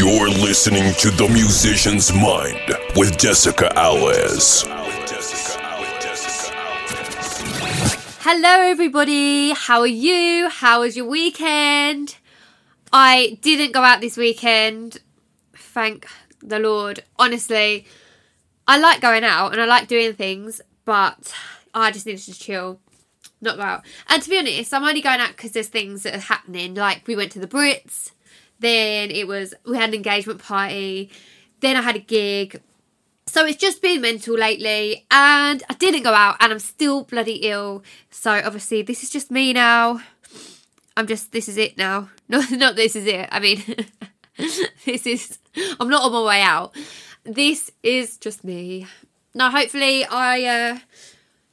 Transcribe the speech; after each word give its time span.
You're 0.00 0.30
listening 0.30 0.94
to 0.94 1.10
The 1.10 1.28
Musician's 1.28 2.10
Mind 2.10 2.74
with 2.96 3.18
Jessica 3.18 3.70
Alves. 3.76 4.64
Hello, 8.20 8.62
everybody. 8.62 9.50
How 9.50 9.80
are 9.80 9.86
you? 9.86 10.48
How 10.48 10.80
was 10.80 10.96
your 10.96 11.04
weekend? 11.04 12.16
I 12.90 13.38
didn't 13.42 13.72
go 13.72 13.82
out 13.82 14.00
this 14.00 14.16
weekend. 14.16 15.00
Thank 15.54 16.06
the 16.42 16.58
Lord. 16.58 17.04
Honestly, 17.18 17.84
I 18.66 18.78
like 18.78 19.02
going 19.02 19.22
out 19.24 19.52
and 19.52 19.60
I 19.60 19.66
like 19.66 19.86
doing 19.86 20.14
things, 20.14 20.62
but 20.86 21.34
I 21.74 21.90
just 21.90 22.06
needed 22.06 22.22
to 22.22 22.32
chill, 22.32 22.80
not 23.42 23.58
go 23.58 23.62
out. 23.64 23.82
And 24.08 24.22
to 24.22 24.30
be 24.30 24.38
honest, 24.38 24.72
I'm 24.72 24.82
only 24.82 25.02
going 25.02 25.20
out 25.20 25.36
because 25.36 25.52
there's 25.52 25.68
things 25.68 26.04
that 26.04 26.14
are 26.14 26.20
happening. 26.20 26.74
Like 26.74 27.06
we 27.06 27.16
went 27.16 27.32
to 27.32 27.38
the 27.38 27.46
Brits, 27.46 28.12
then 28.60 29.10
it 29.10 29.26
was 29.26 29.54
we 29.66 29.76
had 29.76 29.90
an 29.90 29.94
engagement 29.94 30.40
party, 30.42 31.10
then 31.60 31.76
I 31.76 31.82
had 31.82 31.96
a 31.96 32.00
gig. 32.00 32.60
So 33.26 33.46
it's 33.46 33.58
just 33.58 33.80
been 33.80 34.00
mental 34.00 34.34
lately, 34.34 35.06
and 35.10 35.62
I 35.68 35.74
didn't 35.74 36.02
go 36.02 36.12
out, 36.12 36.36
and 36.40 36.52
I'm 36.52 36.58
still 36.58 37.04
bloody 37.04 37.48
ill. 37.48 37.82
So 38.10 38.30
obviously, 38.32 38.82
this 38.82 39.02
is 39.02 39.10
just 39.10 39.30
me 39.30 39.52
now. 39.52 40.00
I'm 40.96 41.06
just 41.06 41.32
this 41.32 41.48
is 41.48 41.56
it 41.56 41.76
now. 41.76 42.08
No, 42.28 42.40
not 42.52 42.76
this 42.76 42.94
is 42.94 43.06
it. 43.06 43.28
I 43.32 43.40
mean, 43.40 43.60
this 44.84 45.04
is. 45.04 45.38
I'm 45.80 45.88
not 45.88 46.04
on 46.04 46.12
my 46.12 46.22
way 46.22 46.42
out. 46.42 46.76
This 47.24 47.72
is 47.82 48.18
just 48.18 48.44
me. 48.44 48.86
Now, 49.34 49.50
hopefully, 49.50 50.04
I 50.04 50.44
uh, 50.44 50.78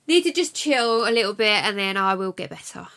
need 0.08 0.24
to 0.24 0.32
just 0.32 0.56
chill 0.56 1.08
a 1.08 1.10
little 1.10 1.34
bit, 1.34 1.64
and 1.64 1.80
then 1.80 1.98
I 1.98 2.14
will 2.14 2.32
get 2.32 2.52
better. 2.52 2.88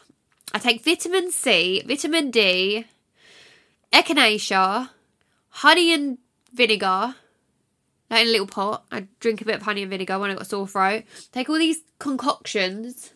I 0.52 0.58
take 0.58 0.84
vitamin 0.84 1.30
C, 1.30 1.82
vitamin 1.86 2.30
D, 2.30 2.84
echinacea, 3.92 4.90
honey 5.48 5.92
and 5.92 6.18
vinegar. 6.52 7.16
Like 8.10 8.22
in 8.22 8.28
a 8.28 8.30
little 8.32 8.46
pot. 8.46 8.84
I 8.90 9.06
drink 9.20 9.40
a 9.40 9.44
bit 9.44 9.54
of 9.54 9.62
honey 9.62 9.82
and 9.82 9.90
vinegar 9.90 10.18
when 10.18 10.30
I've 10.30 10.36
got 10.36 10.46
sore 10.48 10.66
throat. 10.66 11.04
Take 11.30 11.48
all 11.48 11.58
these 11.58 11.82
concoctions 12.00 13.12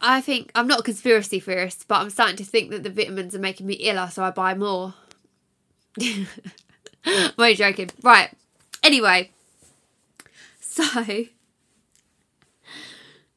I 0.00 0.20
think 0.20 0.50
I'm 0.54 0.66
not 0.66 0.80
a 0.80 0.82
conspiracy 0.82 1.40
theorist, 1.40 1.86
but 1.86 2.00
I'm 2.00 2.10
starting 2.10 2.36
to 2.36 2.44
think 2.44 2.70
that 2.70 2.82
the 2.82 2.90
vitamins 2.90 3.34
are 3.34 3.40
making 3.40 3.66
me 3.66 3.74
iller, 3.74 4.08
so 4.10 4.24
I 4.24 4.30
buy 4.30 4.54
more. 4.54 4.94
I'm 7.04 7.54
joking. 7.54 7.90
Right. 8.02 8.30
Anyway, 8.82 9.30
so 10.58 11.02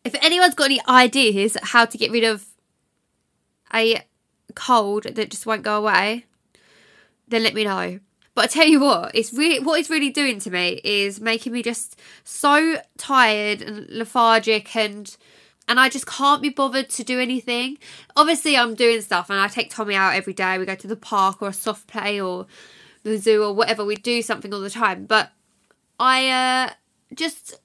if 0.06 0.16
anyone's 0.22 0.56
got 0.56 0.66
any 0.66 0.80
ideas 0.88 1.58
how 1.62 1.84
to 1.86 1.98
get 1.98 2.12
rid 2.12 2.24
of 2.24 2.46
a 3.74 4.04
cold 4.56 5.04
that 5.04 5.30
just 5.30 5.46
won't 5.46 5.64
go 5.64 5.78
away, 5.78 6.26
then 7.34 7.44
let 7.44 7.54
me 7.54 7.64
know. 7.64 8.00
But 8.36 8.46
I 8.46 8.48
tell 8.48 8.68
you 8.68 8.80
what, 8.80 9.14
it's 9.14 9.32
really 9.34 9.60
what 9.60 9.80
it's 9.80 9.90
really 9.90 10.10
doing 10.10 10.40
to 10.40 10.50
me 10.50 10.82
is 10.84 11.22
making 11.22 11.54
me 11.54 11.62
just 11.62 12.00
so 12.24 12.78
tired 12.98 13.62
and 13.62 13.88
lethargic 13.90 14.76
and 14.76 15.16
and 15.68 15.80
I 15.80 15.88
just 15.88 16.08
can't 16.08 16.42
be 16.42 16.50
bothered 16.50 16.90
to 16.90 17.04
do 17.04 17.20
anything. 17.20 17.78
Obviously, 18.16 18.58
I'm 18.58 18.76
doing 18.76 19.02
stuff, 19.02 19.30
and 19.30 19.40
I 19.40 19.48
take 19.48 19.70
Tommy 19.70 19.96
out 19.96 20.14
every 20.14 20.34
day. 20.34 20.58
We 20.58 20.66
go 20.66 20.76
to 20.76 20.88
the 20.88 20.96
park 20.96 21.42
or 21.42 21.50
a 21.50 21.54
soft 21.54 21.88
play 21.88 22.20
or 22.20 22.48
the 23.04 23.18
zoo 23.18 23.44
or 23.44 23.54
whatever. 23.54 23.86
We 23.86 23.96
do 23.96 24.22
something 24.22 24.54
all 24.54 24.60
the 24.60 24.70
time, 24.70 25.06
but 25.06 25.32
I 26.00 26.30
uh, 26.30 26.74
just 27.16 27.60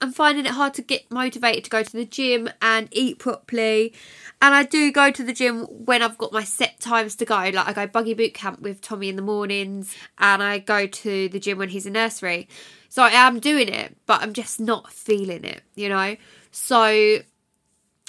I'm 0.00 0.12
finding 0.12 0.46
it 0.46 0.52
hard 0.52 0.74
to 0.74 0.82
get 0.82 1.10
motivated 1.10 1.64
to 1.64 1.70
go 1.70 1.82
to 1.82 1.92
the 1.92 2.06
gym 2.06 2.48
and 2.62 2.88
eat 2.90 3.18
properly. 3.18 3.92
And 4.40 4.54
I 4.54 4.62
do 4.62 4.90
go 4.90 5.10
to 5.10 5.22
the 5.22 5.34
gym 5.34 5.64
when 5.64 6.02
I've 6.02 6.16
got 6.16 6.32
my 6.32 6.42
set 6.42 6.80
times 6.80 7.16
to 7.16 7.26
go. 7.26 7.34
Like 7.34 7.56
I 7.56 7.72
go 7.72 7.86
buggy 7.86 8.14
boot 8.14 8.32
camp 8.32 8.60
with 8.60 8.80
Tommy 8.80 9.10
in 9.10 9.16
the 9.16 9.22
mornings, 9.22 9.94
and 10.18 10.42
I 10.42 10.58
go 10.58 10.86
to 10.86 11.28
the 11.28 11.38
gym 11.38 11.58
when 11.58 11.68
he's 11.68 11.84
in 11.84 11.92
nursery. 11.92 12.48
So 12.88 13.02
I 13.02 13.10
am 13.10 13.40
doing 13.40 13.68
it, 13.68 13.96
but 14.06 14.22
I'm 14.22 14.32
just 14.32 14.58
not 14.58 14.90
feeling 14.90 15.44
it, 15.44 15.62
you 15.74 15.88
know. 15.90 16.16
So 16.50 17.18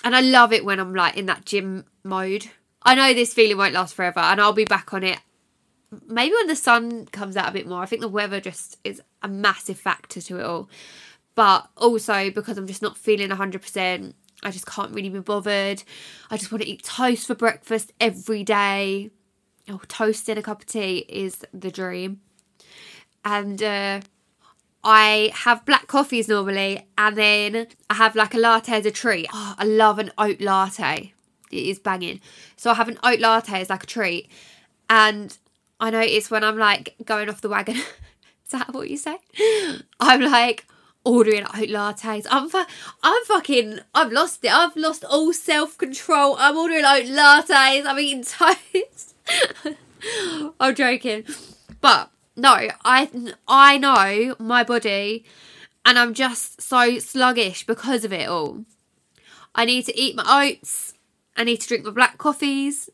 and 0.04 0.16
I 0.16 0.22
love 0.22 0.54
it 0.54 0.66
when 0.66 0.80
I'm 0.80 0.96
like 0.96 1.18
in 1.18 1.26
that 1.26 1.46
gym 1.46 1.86
mode. 2.04 2.50
I 2.84 2.96
know 2.96 3.14
this 3.14 3.34
feeling 3.34 3.58
won't 3.58 3.74
last 3.74 3.94
forever 3.94 4.20
and 4.20 4.42
I'll 4.42 4.54
be 4.54 4.66
back 4.66 4.94
on 4.94 5.04
it 5.04 5.20
maybe 6.08 6.34
when 6.34 6.48
the 6.48 6.56
sun 6.56 7.06
comes 7.08 7.36
out 7.36 7.50
a 7.50 7.54
bit 7.54 7.68
more. 7.68 7.82
I 7.82 7.86
think 7.86 8.02
the 8.02 8.08
weather 8.08 8.40
just 8.40 8.78
is 8.84 9.02
a 9.22 9.28
massive 9.28 9.78
factor 9.78 10.22
to 10.22 10.40
it 10.40 10.46
all. 10.46 10.70
But 11.42 11.72
also 11.76 12.30
because 12.30 12.60
I'm 12.60 12.68
just 12.68 12.84
not 12.84 12.96
feeling 12.96 13.30
100%, 13.30 14.14
I 14.44 14.52
just 14.52 14.68
can't 14.68 14.94
really 14.94 15.10
be 15.10 15.22
bothered. 15.22 15.82
I 16.30 16.38
just 16.38 16.52
want 16.52 16.62
to 16.62 16.70
eat 16.70 16.84
toast 16.84 17.26
for 17.26 17.34
breakfast 17.34 17.92
every 18.00 18.44
day. 18.44 19.10
Oh, 19.68 19.82
toast 19.88 20.30
and 20.30 20.38
a 20.38 20.44
cup 20.44 20.62
of 20.62 20.68
tea 20.68 21.00
is 21.10 21.44
the 21.52 21.72
dream. 21.72 22.22
And 23.26 23.64
uh, 23.64 24.02
I 24.84 25.32
have 25.34 25.66
black 25.66 25.88
coffees 25.88 26.28
normally, 26.28 26.88
and 26.96 27.18
then 27.18 27.66
I 27.90 27.96
have 27.96 28.16
like 28.16 28.36
a 28.36 28.38
latte 28.38 28.74
as 28.74 28.86
a 28.86 28.92
treat. 28.92 29.28
Oh, 29.34 29.56
I 29.58 29.64
love 29.64 29.98
an 29.98 30.12
oat 30.20 30.42
latte. 30.42 31.12
It 31.50 31.64
is 31.64 31.80
banging. 31.80 32.22
So 32.56 32.70
I 32.70 32.76
have 32.76 32.88
an 32.88 33.00
oat 33.02 33.20
latte 33.20 33.62
as 33.62 33.72
like 33.72 33.86
a 33.86 33.88
treat, 33.88 34.30
and 34.92 35.36
I 35.80 35.90
notice 35.90 36.30
when 36.30 36.44
I'm 36.44 36.60
like 36.60 36.94
going 37.04 37.30
off 37.30 37.42
the 37.42 37.50
wagon. 37.50 37.78
is 38.46 38.52
that 38.52 38.72
what 38.76 38.92
you 38.92 38.98
say? 38.98 39.18
I'm 40.00 40.22
like 40.22 40.68
ordering 41.04 41.44
oat 41.44 41.70
lattes. 41.70 42.28
I'm 42.30 42.50
fu- 42.50 42.66
I'm 43.04 43.26
fucking 43.26 43.80
I've 43.94 44.12
lost 44.12 44.44
it. 44.44 44.54
I've 44.54 44.76
lost 44.76 45.04
all 45.06 45.34
self 45.34 45.78
control. 45.78 46.36
I'm 46.40 46.58
ordering 46.58 46.86
oat 46.86 47.06
lattes. 47.06 47.86
I'm 47.86 48.00
eating 48.00 48.24
toast. 48.24 49.16
I'm 50.60 50.76
joking, 50.76 51.26
but 51.80 52.12
no, 52.36 52.56
I 52.84 53.10
I 53.48 53.78
know 53.78 54.36
my 54.40 54.64
body 54.64 55.26
and 55.86 55.98
I'm 55.98 56.14
just 56.14 56.62
so 56.62 57.00
sluggish 57.00 57.66
because 57.66 58.06
of 58.06 58.14
it 58.14 58.28
all. 58.28 58.66
I 59.54 59.66
need 59.66 59.86
to 59.86 60.00
eat 60.00 60.16
my 60.16 60.24
oats. 60.28 60.94
I 61.36 61.44
need 61.44 61.62
to 61.62 61.68
drink 61.68 61.86
my 61.86 61.92
black 61.92 62.18
coffees. 62.18 62.90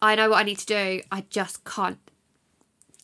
I 0.00 0.14
know 0.14 0.30
what 0.30 0.38
I 0.38 0.42
need 0.44 0.58
to 0.58 0.66
do. 0.66 1.02
I 1.10 1.24
just 1.28 1.64
can't. 1.64 1.98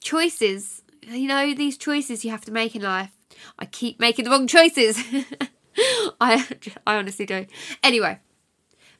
Choices. 0.00 0.82
You 1.02 1.26
know, 1.26 1.54
these 1.54 1.76
choices 1.76 2.24
you 2.24 2.30
have 2.30 2.44
to 2.44 2.52
make 2.52 2.76
in 2.76 2.82
life. 2.82 3.10
I 3.58 3.66
keep 3.66 4.00
making 4.00 4.24
the 4.24 4.30
wrong 4.30 4.46
choices. 4.46 4.98
I 6.20 6.46
I 6.86 6.96
honestly 6.96 7.26
do. 7.26 7.46
Anyway. 7.82 8.20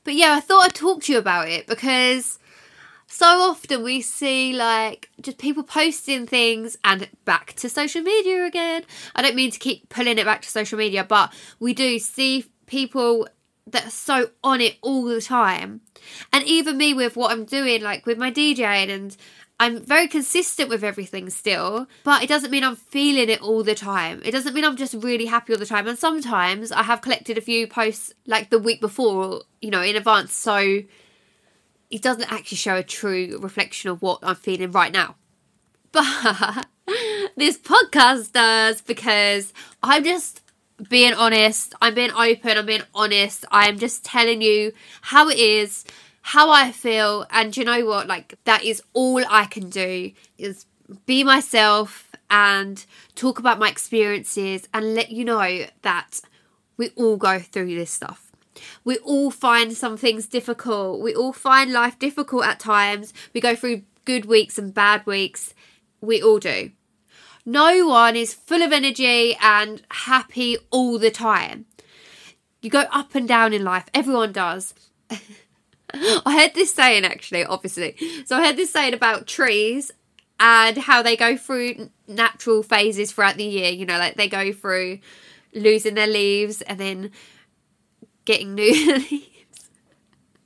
But 0.03 0.13
yeah, 0.13 0.35
I 0.37 0.39
thought 0.39 0.65
I'd 0.65 0.75
talk 0.75 1.03
to 1.03 1.13
you 1.13 1.17
about 1.17 1.49
it 1.49 1.65
because 1.65 2.37
so 3.07 3.25
often 3.25 3.83
we 3.83 4.01
see 4.01 4.53
like 4.53 5.09
just 5.21 5.37
people 5.37 5.63
posting 5.63 6.27
things 6.27 6.77
and 6.83 7.09
back 7.25 7.53
to 7.53 7.69
social 7.69 8.01
media 8.01 8.45
again. 8.45 8.83
I 9.15 9.21
don't 9.21 9.35
mean 9.35 9.51
to 9.51 9.59
keep 9.59 9.89
pulling 9.89 10.19
it 10.19 10.25
back 10.25 10.43
to 10.43 10.49
social 10.49 10.77
media, 10.77 11.03
but 11.03 11.33
we 11.59 11.73
do 11.73 11.97
see 11.97 12.45
people 12.67 13.27
that 13.67 13.87
are 13.87 13.91
so 13.91 14.29
on 14.43 14.61
it 14.61 14.77
all 14.81 15.05
the 15.05 15.21
time. 15.21 15.81
And 16.31 16.43
even 16.45 16.77
me 16.77 16.93
with 16.93 17.15
what 17.15 17.31
I'm 17.31 17.45
doing, 17.45 17.81
like 17.81 18.05
with 18.05 18.17
my 18.17 18.31
DJing 18.31 18.89
and 18.89 19.17
I'm 19.59 19.79
very 19.79 20.07
consistent 20.07 20.69
with 20.69 20.83
everything 20.83 21.29
still, 21.29 21.87
but 22.03 22.21
it 22.21 22.27
doesn't 22.27 22.51
mean 22.51 22.63
I'm 22.63 22.75
feeling 22.75 23.29
it 23.29 23.41
all 23.41 23.63
the 23.63 23.75
time. 23.75 24.21
It 24.25 24.31
doesn't 24.31 24.53
mean 24.53 24.65
I'm 24.65 24.75
just 24.75 24.93
really 24.95 25.27
happy 25.27 25.53
all 25.53 25.59
the 25.59 25.65
time. 25.65 25.87
And 25.87 25.97
sometimes 25.97 26.73
I 26.73 26.83
have 26.83 27.01
collected 27.01 27.37
a 27.37 27.41
few 27.41 27.65
posts 27.65 28.13
like 28.27 28.49
the 28.49 28.59
week 28.59 28.81
before, 28.81 29.43
you 29.61 29.71
know, 29.71 29.81
in 29.81 29.95
advance. 29.95 30.33
So 30.33 30.81
it 31.89 32.01
doesn't 32.01 32.31
actually 32.31 32.57
show 32.57 32.75
a 32.75 32.83
true 32.83 33.37
reflection 33.41 33.89
of 33.89 34.01
what 34.01 34.19
I'm 34.23 34.35
feeling 34.35 34.71
right 34.71 34.91
now. 34.91 35.15
But 35.91 36.67
this 37.37 37.57
podcast 37.57 38.33
does 38.33 38.81
because 38.81 39.53
I'm 39.81 40.03
just 40.03 40.41
being 40.89 41.13
honest. 41.13 41.73
I'm 41.81 41.93
being 41.93 42.11
open. 42.11 42.57
I'm 42.57 42.65
being 42.65 42.83
honest. 42.93 43.45
I'm 43.51 43.79
just 43.79 44.03
telling 44.03 44.41
you 44.41 44.73
how 45.01 45.29
it 45.29 45.37
is, 45.39 45.85
how 46.25 46.49
I 46.49 46.71
feel. 46.71 47.27
And 47.29 47.55
you 47.55 47.63
know 47.63 47.85
what? 47.85 48.07
Like, 48.07 48.33
that 48.45 48.63
is 48.63 48.81
all 48.93 49.23
I 49.29 49.45
can 49.45 49.69
do 49.69 50.11
is 50.39 50.65
be 51.05 51.23
myself 51.23 52.11
and 52.31 52.83
talk 53.13 53.37
about 53.37 53.59
my 53.59 53.69
experiences 53.69 54.67
and 54.73 54.95
let 54.95 55.11
you 55.11 55.23
know 55.23 55.67
that 55.83 56.21
we 56.77 56.89
all 56.95 57.17
go 57.17 57.37
through 57.37 57.75
this 57.75 57.91
stuff. 57.91 58.31
We 58.83 58.97
all 58.97 59.29
find 59.29 59.73
some 59.73 59.97
things 59.97 60.25
difficult. 60.25 60.99
We 60.99 61.13
all 61.13 61.31
find 61.31 61.71
life 61.71 61.99
difficult 61.99 62.45
at 62.45 62.59
times. 62.59 63.13
We 63.31 63.39
go 63.39 63.55
through 63.55 63.83
good 64.03 64.25
weeks 64.25 64.57
and 64.57 64.73
bad 64.73 65.05
weeks. 65.05 65.53
We 66.01 66.23
all 66.23 66.39
do. 66.39 66.71
No 67.45 67.85
one 67.85 68.15
is 68.15 68.33
full 68.33 68.63
of 68.63 68.71
energy 68.71 69.37
and 69.39 69.83
happy 69.91 70.57
all 70.71 70.97
the 70.97 71.11
time. 71.11 71.65
You 72.63 72.71
go 72.71 72.85
up 72.91 73.13
and 73.13 73.27
down 73.27 73.53
in 73.53 73.63
life. 73.63 73.85
Everyone 73.93 74.31
does. 74.31 74.73
I 76.25 76.39
heard 76.39 76.53
this 76.53 76.73
saying 76.73 77.05
actually, 77.05 77.45
obviously. 77.45 77.95
So 78.25 78.37
I 78.37 78.45
heard 78.45 78.57
this 78.57 78.71
saying 78.71 78.93
about 78.93 79.27
trees 79.27 79.91
and 80.39 80.77
how 80.77 81.01
they 81.01 81.15
go 81.15 81.37
through 81.37 81.89
natural 82.07 82.63
phases 82.63 83.11
throughout 83.11 83.37
the 83.37 83.45
year. 83.45 83.71
You 83.71 83.85
know, 83.85 83.97
like 83.97 84.15
they 84.15 84.27
go 84.27 84.51
through 84.51 84.99
losing 85.53 85.95
their 85.95 86.07
leaves 86.07 86.61
and 86.61 86.79
then 86.79 87.11
getting 88.25 88.55
new 88.55 88.97
leaves 89.09 89.69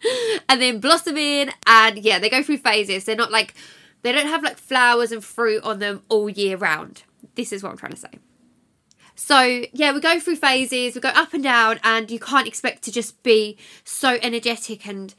and 0.49 0.61
then 0.61 0.79
blossoming 0.79 1.49
and 1.65 1.97
yeah 1.97 2.19
they 2.19 2.29
go 2.29 2.43
through 2.43 2.57
phases 2.57 3.05
they're 3.05 3.15
not 3.15 3.31
like 3.31 3.53
They 4.01 4.11
don't 4.11 4.27
have 4.27 4.43
like 4.43 4.57
flowers 4.57 5.11
and 5.11 5.23
fruit 5.23 5.63
on 5.63 5.79
them 5.79 6.03
all 6.09 6.29
year 6.29 6.57
round. 6.57 7.03
This 7.35 7.51
is 7.51 7.63
what 7.63 7.71
I'm 7.71 7.77
trying 7.77 7.93
to 7.93 7.97
say. 7.97 8.11
So, 9.15 9.65
yeah, 9.73 9.91
we 9.91 9.99
go 9.99 10.19
through 10.19 10.37
phases, 10.37 10.95
we 10.95 11.01
go 11.01 11.09
up 11.09 11.33
and 11.33 11.43
down, 11.43 11.79
and 11.83 12.09
you 12.09 12.19
can't 12.19 12.47
expect 12.47 12.83
to 12.83 12.91
just 12.91 13.21
be 13.21 13.57
so 13.83 14.17
energetic 14.21 14.87
and 14.87 15.13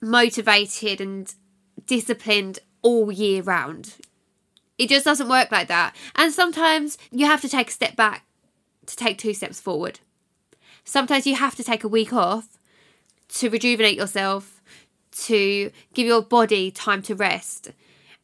motivated 0.00 1.00
and 1.00 1.34
disciplined 1.86 2.58
all 2.82 3.10
year 3.12 3.42
round. 3.42 3.96
It 4.78 4.88
just 4.88 5.04
doesn't 5.04 5.28
work 5.28 5.52
like 5.52 5.68
that. 5.68 5.94
And 6.14 6.32
sometimes 6.32 6.96
you 7.10 7.26
have 7.26 7.42
to 7.42 7.48
take 7.48 7.68
a 7.68 7.72
step 7.72 7.96
back 7.96 8.24
to 8.86 8.96
take 8.96 9.18
two 9.18 9.34
steps 9.34 9.60
forward. 9.60 10.00
Sometimes 10.84 11.26
you 11.26 11.36
have 11.36 11.54
to 11.56 11.64
take 11.64 11.84
a 11.84 11.88
week 11.88 12.12
off 12.12 12.58
to 13.28 13.50
rejuvenate 13.50 13.96
yourself, 13.96 14.60
to 15.12 15.70
give 15.94 16.06
your 16.06 16.22
body 16.22 16.70
time 16.70 17.02
to 17.02 17.14
rest, 17.14 17.72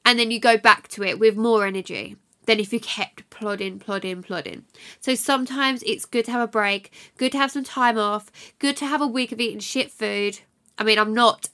and 0.05 0.19
then 0.19 0.31
you 0.31 0.41
go 0.41 0.57
back 0.57 0.89
to 0.89 1.03
it 1.03 1.19
with 1.19 1.37
more 1.37 1.67
energy 1.67 2.17
than 2.47 2.61
if 2.61 2.73
you 2.73 2.81
kept 2.81 3.29
plodding, 3.29 3.79
plodding, 3.79 4.23
plodding. 4.23 4.65
So 5.01 5.15
sometimes 5.15 5.83
it's 5.83 6.05
good 6.05 6.25
to 6.27 6.33
have 6.33 6.41
a 6.41 6.47
break, 6.47 6.93
good 7.19 7.33
to 7.33 7.39
have 7.39 7.51
some 7.51 7.65
time 7.65 7.99
off, 7.99 8.31
good 8.59 8.77
to 8.79 8.87
have 8.87 9.03
a 9.03 9.07
week 9.07 9.33
of 9.33 9.41
eating 9.41 9.59
shit 9.59 9.91
food. 9.91 10.41
I 10.79 10.85
mean, 10.85 10.99
I'm 10.99 11.13
not 11.13 11.49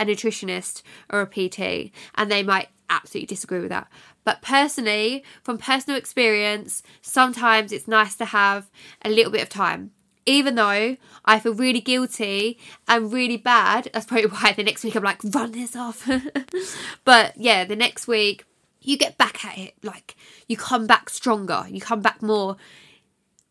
a 0.00 0.04
nutritionist 0.04 0.82
or 1.10 1.20
a 1.20 1.26
PT, 1.26 1.92
and 2.14 2.30
they 2.30 2.42
might 2.42 2.68
absolutely 2.88 3.26
disagree 3.26 3.60
with 3.60 3.68
that. 3.68 3.88
But 4.24 4.42
personally, 4.42 5.24
from 5.42 5.58
personal 5.58 5.98
experience, 5.98 6.82
sometimes 7.00 7.72
it's 7.72 7.88
nice 7.88 8.16
to 8.16 8.24
have 8.26 8.70
a 9.02 9.08
little 9.08 9.32
bit 9.32 9.42
of 9.42 9.48
time. 9.48 9.92
Even 10.26 10.54
though 10.54 10.96
I 11.24 11.40
feel 11.40 11.54
really 11.54 11.80
guilty 11.80 12.58
and 12.86 13.12
really 13.12 13.36
bad, 13.36 13.90
that's 13.92 14.06
probably 14.06 14.26
why 14.30 14.52
the 14.52 14.64
next 14.64 14.84
week 14.84 14.96
I'm 14.96 15.02
like, 15.02 15.22
run 15.24 15.52
this 15.52 15.76
off. 15.76 16.08
but 17.04 17.34
yeah, 17.36 17.64
the 17.64 17.76
next 17.76 18.06
week 18.06 18.44
you 18.82 18.96
get 18.96 19.18
back 19.18 19.44
at 19.44 19.58
it. 19.58 19.74
Like 19.82 20.16
you 20.48 20.56
come 20.56 20.86
back 20.86 21.10
stronger. 21.10 21.64
You 21.68 21.80
come 21.80 22.00
back 22.00 22.22
more 22.22 22.56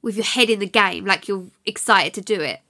with 0.02 0.16
your 0.16 0.26
head 0.26 0.50
in 0.50 0.60
the 0.60 0.68
game, 0.68 1.06
like 1.06 1.28
you're 1.28 1.48
excited 1.66 2.14
to 2.14 2.22
do 2.22 2.42
it. 2.42 2.62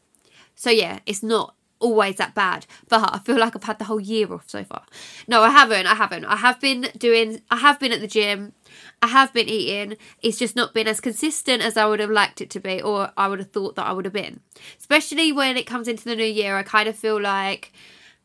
So 0.56 0.70
yeah, 0.70 1.00
it's 1.06 1.24
not 1.24 1.56
always 1.80 2.18
that 2.18 2.36
bad. 2.36 2.66
But 2.88 3.10
I 3.14 3.20
feel 3.20 3.40
like 3.40 3.56
I've 3.56 3.64
had 3.64 3.80
the 3.80 3.86
whole 3.86 4.00
year 4.00 4.31
off 4.34 4.50
so 4.50 4.64
far. 4.64 4.84
No, 5.28 5.42
I 5.42 5.50
haven't. 5.50 5.88
I 5.88 5.96
haven't. 5.96 6.26
I 6.26 6.38
have 6.38 6.60
been 6.60 6.88
doing, 6.98 7.42
I 7.50 7.58
have 7.58 7.80
been 7.80 7.92
at 7.92 8.02
the 8.02 8.08
gym. 8.08 8.54
I 9.02 9.08
have 9.08 9.34
been 9.34 9.50
eating. 9.50 9.98
It's 10.22 10.38
just 10.38 10.56
not 10.56 10.74
been 10.74 10.88
as 10.88 11.00
consistent 11.00 11.62
as 11.64 11.78
I 11.78 11.86
would 11.86 12.00
have 12.00 12.10
liked 12.10 12.42
it 12.42 12.50
to 12.52 12.60
be, 12.60 12.81
or 12.81 13.12
I 13.18 13.28
would 13.28 13.40
have 13.40 13.52
thought 13.52 13.76
that 13.76 13.88
I 13.88 13.94
would 13.94 14.06
have 14.06 14.14
been. 14.14 14.42
Especially 14.78 15.31
when 15.31 15.58
it 15.58 15.66
comes 15.66 15.88
into 15.88 16.04
the 16.06 16.16
new 16.16 16.24
year, 16.24 16.58
I 16.58 16.64
kind 16.64 16.90
of 16.90 16.96
feel 16.96 17.20
like 17.20 17.72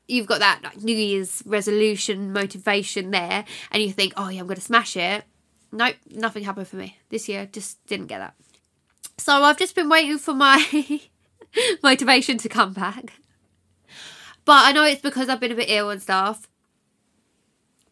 you've 0.08 0.26
got 0.26 0.40
that 0.40 0.60
like 0.62 0.82
New 0.82 0.96
Year's 0.96 1.42
resolution 1.46 2.32
motivation 2.32 3.10
there, 3.10 3.44
and 3.70 3.82
you 3.82 3.92
think, 3.92 4.14
oh 4.16 4.28
yeah, 4.28 4.40
I'm 4.40 4.46
going 4.46 4.56
to 4.56 4.62
smash 4.62 4.96
it. 4.96 5.24
Nope, 5.72 5.96
nothing 6.10 6.44
happened 6.44 6.68
for 6.68 6.76
me 6.76 6.98
this 7.08 7.28
year. 7.28 7.48
Just 7.50 7.84
didn't 7.86 8.06
get 8.06 8.18
that. 8.18 8.34
So 9.18 9.42
I've 9.42 9.58
just 9.58 9.74
been 9.74 9.88
waiting 9.88 10.18
for 10.18 10.34
my 10.34 11.00
motivation 11.82 12.38
to 12.38 12.48
come 12.48 12.72
back. 12.72 13.12
But 14.44 14.66
I 14.66 14.72
know 14.72 14.84
it's 14.84 15.00
because 15.00 15.28
I've 15.28 15.40
been 15.40 15.52
a 15.52 15.56
bit 15.56 15.70
ill 15.70 15.90
and 15.90 16.02
stuff. 16.02 16.48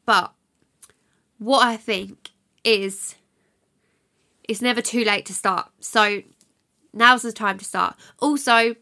But 0.04 0.32
what 1.38 1.66
I 1.66 1.76
think 1.76 2.30
is 2.64 3.14
it's 4.48 4.62
never 4.62 4.82
too 4.82 5.04
late 5.04 5.26
to 5.26 5.34
start. 5.34 5.70
So 5.80 6.22
now's 6.92 7.22
the 7.22 7.32
time 7.32 7.58
to 7.58 7.64
start. 7.64 7.96
Also, 8.18 8.76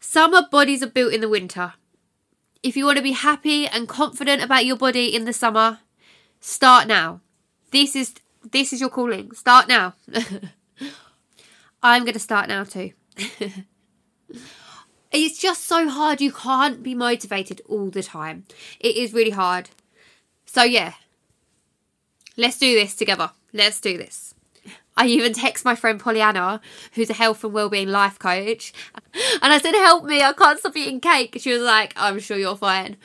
summer 0.00 0.42
bodies 0.50 0.82
are 0.82 0.88
built 0.88 1.12
in 1.12 1.20
the 1.20 1.28
winter. 1.28 1.74
If 2.62 2.76
you 2.76 2.84
want 2.84 2.96
to 2.98 3.02
be 3.02 3.12
happy 3.12 3.66
and 3.66 3.88
confident 3.88 4.42
about 4.42 4.66
your 4.66 4.76
body 4.76 5.14
in 5.14 5.24
the 5.24 5.32
summer, 5.32 5.80
start 6.40 6.86
now. 6.86 7.20
This 7.70 7.96
is 7.96 8.14
this 8.52 8.72
is 8.72 8.80
your 8.80 8.90
calling. 8.90 9.32
Start 9.32 9.68
now. 9.68 9.94
I'm 11.82 12.02
going 12.02 12.14
to 12.14 12.18
start 12.18 12.48
now 12.48 12.64
too. 12.64 12.92
it's 15.14 15.38
just 15.38 15.64
so 15.64 15.88
hard. 15.88 16.20
You 16.20 16.32
can't 16.32 16.82
be 16.82 16.94
motivated 16.94 17.62
all 17.68 17.88
the 17.88 18.02
time. 18.02 18.44
It 18.80 18.96
is 18.96 19.12
really 19.12 19.30
hard. 19.30 19.70
So, 20.44 20.62
yeah, 20.62 20.94
let's 22.36 22.58
do 22.58 22.74
this 22.74 22.94
together. 22.94 23.30
Let's 23.52 23.80
do 23.80 23.96
this. 23.96 24.34
I 24.96 25.06
even 25.06 25.32
text 25.32 25.64
my 25.64 25.74
friend 25.74 25.98
Pollyanna, 26.00 26.60
who's 26.92 27.10
a 27.10 27.14
health 27.14 27.42
and 27.44 27.52
wellbeing 27.52 27.88
life 27.88 28.18
coach, 28.18 28.72
and 29.42 29.52
I 29.52 29.58
said, 29.58 29.72
Help 29.72 30.04
me, 30.04 30.22
I 30.22 30.32
can't 30.32 30.58
stop 30.58 30.76
eating 30.76 31.00
cake. 31.00 31.36
She 31.40 31.52
was 31.52 31.62
like, 31.62 31.92
I'm 31.96 32.20
sure 32.20 32.36
you're 32.36 32.56
fine. 32.56 32.96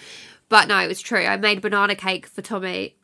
But 0.50 0.68
no, 0.68 0.80
it 0.80 0.88
was 0.88 1.02
true. 1.02 1.26
I 1.26 1.38
made 1.38 1.62
banana 1.62 1.96
cake 1.96 2.26
for 2.28 2.42
Tommy. 2.42 2.96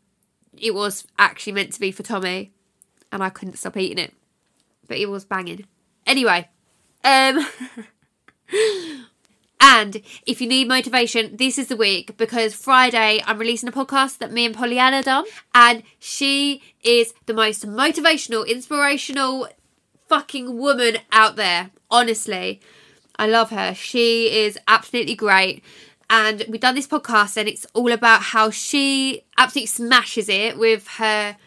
It 0.58 0.74
was 0.74 1.06
actually 1.20 1.54
meant 1.54 1.74
to 1.74 1.80
be 1.80 1.92
for 1.92 2.04
Tommy, 2.04 2.52
and 3.12 3.24
I 3.24 3.30
couldn't 3.30 3.58
stop 3.58 3.78
eating 3.78 3.98
it. 3.98 4.14
But 4.88 4.98
it 4.98 5.10
was 5.10 5.26
banging. 5.26 5.66
Anyway, 6.06 6.50
um 7.04 7.46
And 9.60 10.02
if 10.28 10.42
you 10.42 10.48
need 10.48 10.68
motivation, 10.68 11.38
this 11.38 11.58
is 11.58 11.68
the 11.68 11.76
week 11.76 12.18
because 12.18 12.54
Friday 12.54 13.22
I'm 13.26 13.40
releasing 13.40 13.70
a 13.70 13.72
podcast 13.72 14.20
that 14.20 14.32
me 14.32 14.46
and 14.46 14.56
Pollyanna 14.56 15.02
done, 15.02 15.26
and 15.56 15.82
she 15.98 16.62
is 16.84 17.14
the 17.26 17.34
most 17.34 17.66
motivational, 17.66 18.48
inspirational 18.48 19.48
fucking 20.08 20.58
woman 20.58 20.98
out 21.12 21.36
there. 21.36 21.72
Honestly, 21.90 22.62
I 23.18 23.28
love 23.28 23.50
her. 23.50 23.74
She 23.74 24.44
is 24.44 24.60
absolutely 24.68 25.16
great. 25.16 25.64
And 26.10 26.46
we've 26.48 26.62
done 26.62 26.76
this 26.76 26.88
podcast, 26.88 27.36
and 27.36 27.50
it's 27.50 27.66
all 27.74 27.92
about 27.92 28.22
how 28.22 28.52
she 28.52 29.24
absolutely 29.38 29.68
smashes 29.68 30.30
it 30.30 30.60
with 30.60 30.88
her 31.00 31.38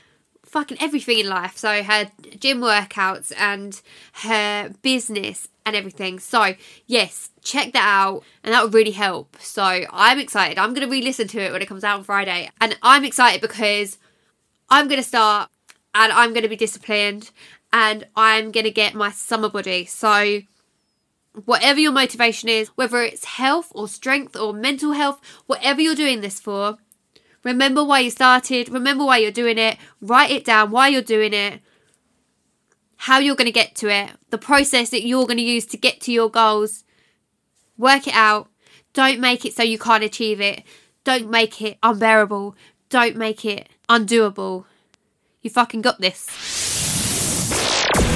fucking 0.45 0.79
everything 0.81 1.21
in 1.21 1.29
life. 1.29 1.57
So 1.57 1.83
her 1.83 2.11
gym 2.39 2.61
workouts 2.61 3.33
and 3.39 3.81
her 4.25 4.71
business 4.83 5.49
and 5.69 5.77
everything. 5.77 6.19
So 6.19 6.55
yes, 6.87 7.31
check 7.43 7.73
that 7.73 7.87
out 7.87 8.23
and 8.43 8.53
that 8.53 8.65
would 8.65 8.75
really 8.75 8.93
help. 8.93 9.37
So 9.41 9.63
I'm 9.63 10.19
excited. 10.19 10.59
I'm 10.59 10.75
gonna 10.75 10.89
re-listen 10.89 11.29
to 11.29 11.41
it 11.41 11.53
when 11.53 11.63
it 11.63 11.69
comes 11.69 11.85
out 11.85 11.99
on 11.99 12.05
Friday. 12.05 12.51
And 12.61 12.77
I'm 12.83 13.05
excited 13.05 13.41
because 13.41 13.99
I'm 14.69 14.89
gonna 14.89 15.03
start 15.03 15.51
and 15.95 16.13
I'm 16.13 16.35
gonna 16.35 16.49
be 16.49 16.57
disciplined 16.57 17.31
and 17.73 18.07
I'm 18.17 18.51
gonna 18.51 18.71
get 18.71 18.95
my 18.95 19.11
summer 19.11 19.49
body. 19.49 19.85
So 19.85 20.41
whatever 21.45 21.79
your 21.79 21.93
motivation 21.93 22.49
is, 22.49 22.69
whether 22.69 23.03
it's 23.03 23.25
health 23.25 23.71
or 23.75 23.89
strength 23.89 24.37
or 24.37 24.53
mental 24.53 24.93
health, 24.93 25.21
whatever 25.47 25.81
you're 25.81 25.95
doing 25.95 26.21
this 26.21 26.41
for, 26.41 26.79
Remember 27.45 27.85
why 27.85 28.01
you 28.01 28.11
started, 28.11 28.69
remember 28.69 29.05
why 29.05 29.19
you're 29.19 29.31
doing 29.31 29.59
it, 29.59 29.79
write 30.01 30.31
it 30.31 30.45
down 30.45 30.71
why 30.71 30.89
you're 30.89 31.03
doing 31.03 31.33
it, 31.33 31.61
how 32.99 33.19
you're 33.19 33.37
going 33.37 33.47
to 33.47 33.53
get 33.53 33.77
to 33.77 33.89
it, 33.89 34.11
the 34.31 34.39
process 34.39 34.91
that 34.91 35.07
you're 35.07 35.25
going 35.25 35.39
to 35.39 35.43
use 35.43 35.65
to 35.67 35.77
get 35.77 36.01
to 36.03 36.13
your 36.13 36.29
goals. 36.29 36.85
Work 37.79 38.09
it 38.09 38.15
out. 38.15 38.51
Don't 38.93 39.21
make 39.21 39.45
it 39.45 39.55
so 39.55 39.63
you 39.63 39.79
can't 39.79 40.03
achieve 40.03 40.41
it. 40.41 40.65
Don't 41.05 41.31
make 41.31 41.63
it 41.63 41.79
unbearable. 41.83 42.57
Don't 42.91 43.17
make 43.17 43.45
it 43.45 43.69
undoable. 43.89 44.65
You 45.41 45.51
fucking 45.51 45.81
got 45.81 46.01
this. 46.01 46.27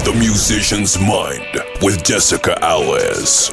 The 0.05 0.13
Musician's 0.15 0.99
Mind 0.99 1.63
with 1.81 2.03
Jessica 2.03 2.59
Alves. 2.61 3.53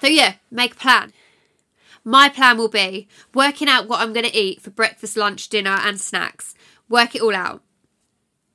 So, 0.00 0.06
yeah, 0.06 0.34
make 0.52 0.74
a 0.74 0.76
plan. 0.76 1.12
My 2.04 2.28
plan 2.28 2.58
will 2.58 2.68
be 2.68 3.08
working 3.34 3.66
out 3.66 3.88
what 3.88 4.00
I'm 4.00 4.12
going 4.12 4.26
to 4.26 4.36
eat 4.36 4.62
for 4.62 4.70
breakfast, 4.70 5.16
lunch, 5.16 5.48
dinner, 5.48 5.80
and 5.82 6.00
snacks. 6.00 6.54
Work 6.88 7.14
it 7.14 7.22
all 7.22 7.34
out. 7.34 7.62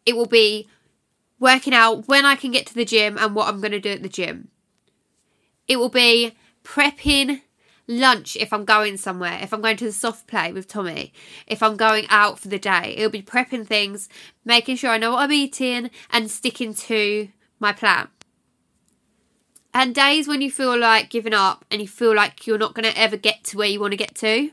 It 0.06 0.16
will 0.16 0.26
be 0.26 0.68
working 1.40 1.74
out 1.74 2.08
when 2.08 2.26
I 2.26 2.36
can 2.36 2.52
get 2.52 2.66
to 2.68 2.74
the 2.74 2.86
gym 2.86 3.18
and 3.18 3.36
what 3.36 3.48
I'm 3.48 3.62
going 3.62 3.72
to 3.72 3.80
do 3.80 3.92
at 3.92 4.04
the 4.04 4.10
gym. 4.10 4.50
It 5.68 5.78
will 5.78 5.90
be 5.90 6.34
prepping 6.64 7.42
lunch 7.88 8.36
if 8.36 8.54
I'm 8.54 8.66
going 8.66 8.98
somewhere, 8.98 9.40
if 9.42 9.54
I'm 9.54 9.62
going 9.62 9.78
to 9.78 9.86
the 9.86 9.92
soft 9.92 10.28
play 10.28 10.52
with 10.52 10.68
Tommy, 10.68 11.14
if 11.48 11.62
I'm 11.62 11.76
going 11.76 12.06
out 12.10 12.40
for 12.40 12.48
the 12.48 12.60
day. 12.60 12.96
It'll 12.98 13.10
be 13.10 13.22
prepping 13.22 13.68
things, 13.68 14.08
making 14.46 14.78
sure 14.78 14.92
I 14.92 14.98
know 14.98 15.12
what 15.12 15.24
I'm 15.24 15.32
eating, 15.32 15.90
and 16.10 16.30
sticking 16.30 16.74
to 16.76 17.30
my 17.60 17.74
plan. 17.74 18.08
And 19.74 19.96
days 19.96 20.28
when 20.28 20.42
you 20.42 20.52
feel 20.52 20.78
like 20.78 21.10
giving 21.10 21.34
up 21.34 21.66
and 21.72 21.82
you 21.82 21.88
feel 21.88 22.14
like 22.14 22.46
you're 22.46 22.58
not 22.58 22.74
going 22.74 22.92
to 22.92 23.00
ever 23.00 23.16
get 23.16 23.44
to 23.46 23.58
where 23.58 23.70
you 23.70 23.80
want 23.80 23.92
to 23.92 23.98
get 23.98 24.16
to, 24.16 24.52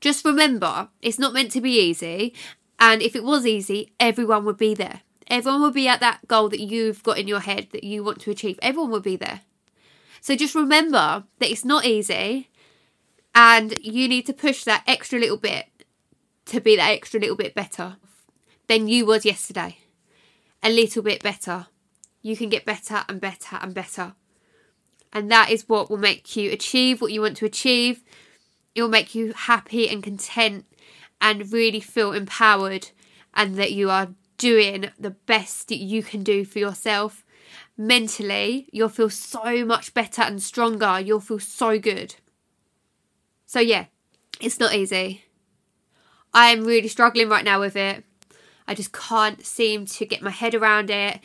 just 0.00 0.24
remember 0.24 0.88
it's 1.02 1.18
not 1.18 1.32
meant 1.32 1.50
to 1.52 1.60
be 1.60 1.72
easy. 1.72 2.34
And 2.78 3.02
if 3.02 3.14
it 3.14 3.24
was 3.24 3.46
easy, 3.46 3.92
everyone 3.98 4.44
would 4.44 4.56
be 4.56 4.74
there. 4.74 5.00
Everyone 5.28 5.62
would 5.62 5.74
be 5.74 5.88
at 5.88 6.00
that 6.00 6.26
goal 6.28 6.48
that 6.50 6.60
you've 6.60 7.02
got 7.02 7.18
in 7.18 7.28
your 7.28 7.40
head 7.40 7.68
that 7.72 7.84
you 7.84 8.04
want 8.04 8.20
to 8.22 8.30
achieve. 8.30 8.58
Everyone 8.60 8.90
would 8.90 9.02
be 9.02 9.16
there. 9.16 9.40
So 10.20 10.36
just 10.36 10.54
remember 10.54 11.24
that 11.38 11.50
it's 11.50 11.64
not 11.64 11.84
easy 11.84 12.48
and 13.34 13.76
you 13.80 14.08
need 14.08 14.26
to 14.26 14.32
push 14.32 14.64
that 14.64 14.84
extra 14.86 15.18
little 15.18 15.36
bit 15.36 15.66
to 16.46 16.60
be 16.60 16.76
that 16.76 16.90
extra 16.90 17.20
little 17.20 17.36
bit 17.36 17.54
better 17.54 17.96
than 18.66 18.88
you 18.88 19.06
was 19.06 19.24
yesterday. 19.24 19.78
A 20.62 20.70
little 20.70 21.02
bit 21.02 21.22
better. 21.22 21.66
You 22.22 22.36
can 22.36 22.48
get 22.48 22.64
better 22.64 23.04
and 23.08 23.20
better 23.20 23.58
and 23.60 23.74
better. 23.74 24.14
And 25.12 25.30
that 25.30 25.50
is 25.50 25.68
what 25.68 25.90
will 25.90 25.98
make 25.98 26.36
you 26.36 26.50
achieve 26.50 27.00
what 27.00 27.12
you 27.12 27.20
want 27.20 27.36
to 27.38 27.46
achieve 27.46 28.02
it 28.74 28.82
will 28.82 28.88
make 28.88 29.14
you 29.14 29.32
happy 29.32 29.88
and 29.88 30.02
content 30.02 30.66
and 31.24 31.50
really 31.54 31.80
feel 31.80 32.12
empowered 32.12 32.90
and 33.32 33.56
that 33.56 33.72
you 33.72 33.88
are 33.88 34.10
doing 34.36 34.90
the 34.98 35.10
best 35.10 35.68
that 35.68 35.78
you 35.78 36.02
can 36.02 36.22
do 36.22 36.44
for 36.44 36.58
yourself. 36.58 37.24
Mentally, 37.78 38.68
you'll 38.72 38.90
feel 38.90 39.08
so 39.08 39.64
much 39.64 39.94
better 39.94 40.20
and 40.20 40.42
stronger. 40.42 41.00
You'll 41.00 41.20
feel 41.20 41.38
so 41.38 41.78
good. 41.78 42.16
So, 43.46 43.58
yeah, 43.58 43.86
it's 44.38 44.60
not 44.60 44.74
easy. 44.74 45.24
I 46.34 46.48
am 46.48 46.64
really 46.64 46.88
struggling 46.88 47.30
right 47.30 47.44
now 47.44 47.58
with 47.58 47.74
it. 47.74 48.04
I 48.68 48.74
just 48.74 48.92
can't 48.92 49.44
seem 49.46 49.86
to 49.86 50.04
get 50.04 50.20
my 50.20 50.30
head 50.30 50.54
around 50.54 50.90
it. 50.90 51.20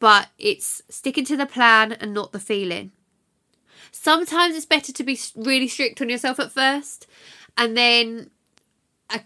But 0.00 0.28
it's 0.38 0.82
sticking 0.90 1.24
to 1.24 1.36
the 1.36 1.46
plan 1.46 1.92
and 1.92 2.12
not 2.12 2.32
the 2.32 2.40
feeling. 2.40 2.92
Sometimes 3.90 4.54
it's 4.54 4.66
better 4.66 4.92
to 4.92 5.02
be 5.02 5.18
really 5.34 5.68
strict 5.68 6.02
on 6.02 6.10
yourself 6.10 6.38
at 6.38 6.52
first 6.52 7.06
and 7.56 7.76
then 7.76 8.30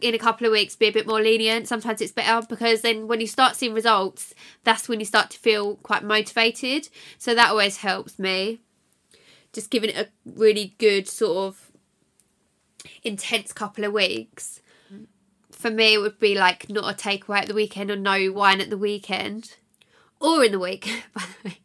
in 0.00 0.14
a 0.14 0.18
couple 0.18 0.46
of 0.46 0.52
weeks 0.52 0.76
be 0.76 0.86
a 0.86 0.92
bit 0.92 1.06
more 1.06 1.20
lenient. 1.20 1.68
Sometimes 1.68 2.00
it's 2.00 2.12
better 2.12 2.46
because 2.46 2.82
then 2.82 3.08
when 3.08 3.20
you 3.20 3.26
start 3.26 3.56
seeing 3.56 3.74
results, 3.74 4.34
that's 4.64 4.88
when 4.88 5.00
you 5.00 5.06
start 5.06 5.30
to 5.30 5.38
feel 5.38 5.76
quite 5.76 6.02
motivated. 6.02 6.88
So 7.16 7.34
that 7.34 7.50
always 7.50 7.78
helps 7.78 8.18
me. 8.18 8.60
Just 9.52 9.70
giving 9.70 9.90
it 9.90 9.96
a 9.96 10.08
really 10.26 10.74
good 10.78 11.08
sort 11.08 11.48
of 11.48 11.70
intense 13.02 13.52
couple 13.52 13.84
of 13.84 13.92
weeks. 13.92 14.60
For 15.50 15.70
me, 15.70 15.94
it 15.94 15.98
would 15.98 16.20
be 16.20 16.34
like 16.34 16.68
not 16.68 16.92
a 16.92 16.96
takeaway 16.96 17.38
at 17.40 17.48
the 17.48 17.54
weekend 17.54 17.90
or 17.90 17.96
no 17.96 18.30
wine 18.30 18.60
at 18.60 18.70
the 18.70 18.78
weekend 18.78 19.56
or 20.20 20.44
in 20.44 20.52
the 20.52 20.58
week, 20.58 21.04
by 21.14 21.22
the 21.42 21.48
way. 21.48 21.58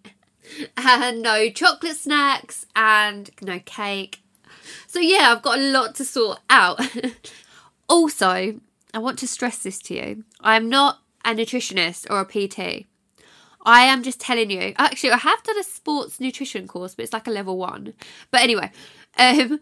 And 0.78 1.22
no 1.22 1.50
chocolate 1.50 1.96
snacks 1.96 2.66
and 2.76 3.30
no 3.42 3.60
cake. 3.60 4.22
So, 4.88 5.00
yeah, 5.00 5.32
I've 5.32 5.42
got 5.42 5.58
a 5.58 5.72
lot 5.72 5.96
to 5.96 6.06
sort 6.06 6.40
out. 6.50 6.80
also, 7.88 8.60
I 8.94 9.00
want 9.00 9.20
to 9.20 9.28
stress 9.28 9.60
this 9.60 9.80
to 9.84 9.96
you 9.96 10.24
I 10.40 10.56
am 10.56 10.70
not 10.70 11.00
a 11.26 11.30
nutritionist 11.30 12.10
or 12.10 12.20
a 12.20 12.26
PT. 12.26 12.86
I 13.66 13.84
am 13.84 14.04
just 14.04 14.20
telling 14.20 14.52
you. 14.52 14.74
Actually, 14.78 15.12
I 15.12 15.18
have 15.18 15.42
done 15.44 15.58
a 15.58 15.64
sports 15.64 16.20
nutrition 16.20 16.68
course, 16.68 16.96
but 16.96 17.04
it's 17.04 17.14
like 17.14 17.28
a 17.28 17.32
level 17.32 17.58
one. 17.58 17.94
But 18.30 18.42
anyway, 18.42 18.72
um, 19.18 19.60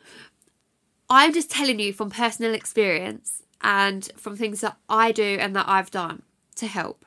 I'm 1.10 1.34
just 1.34 1.52
telling 1.52 1.80
you 1.80 1.94
from 1.94 2.10
personal 2.10 2.54
experience 2.54 3.44
and 3.62 4.10
from 4.18 4.36
things 4.36 4.62
that 4.62 4.78
I 4.90 5.12
do 5.12 5.38
and 5.40 5.56
that 5.56 5.70
I've 5.70 5.92
done 5.92 6.24
to 6.56 6.68
help. 6.68 7.06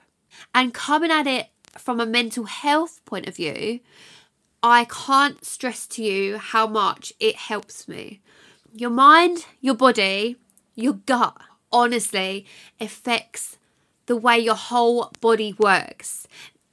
And 0.54 0.72
coming 0.72 1.10
at 1.10 1.26
it 1.26 1.48
from 1.76 2.00
a 2.00 2.06
mental 2.06 2.44
health 2.44 3.00
point 3.04 3.26
of 3.26 3.36
view, 3.36 3.80
I 4.62 4.84
can't 4.84 5.44
stress 5.44 5.86
to 5.88 6.02
you 6.02 6.38
how 6.38 6.66
much 6.66 7.12
it 7.18 7.36
helps 7.36 7.88
me. 7.88 8.20
Your 8.72 8.90
mind, 8.90 9.46
your 9.60 9.74
body, 9.74 10.36
your 10.74 10.94
gut 10.94 11.36
honestly 11.72 12.46
affects 12.80 13.58
the 14.06 14.16
way 14.16 14.38
your 14.38 14.54
whole 14.54 15.12
body 15.20 15.54
works. 15.58 16.26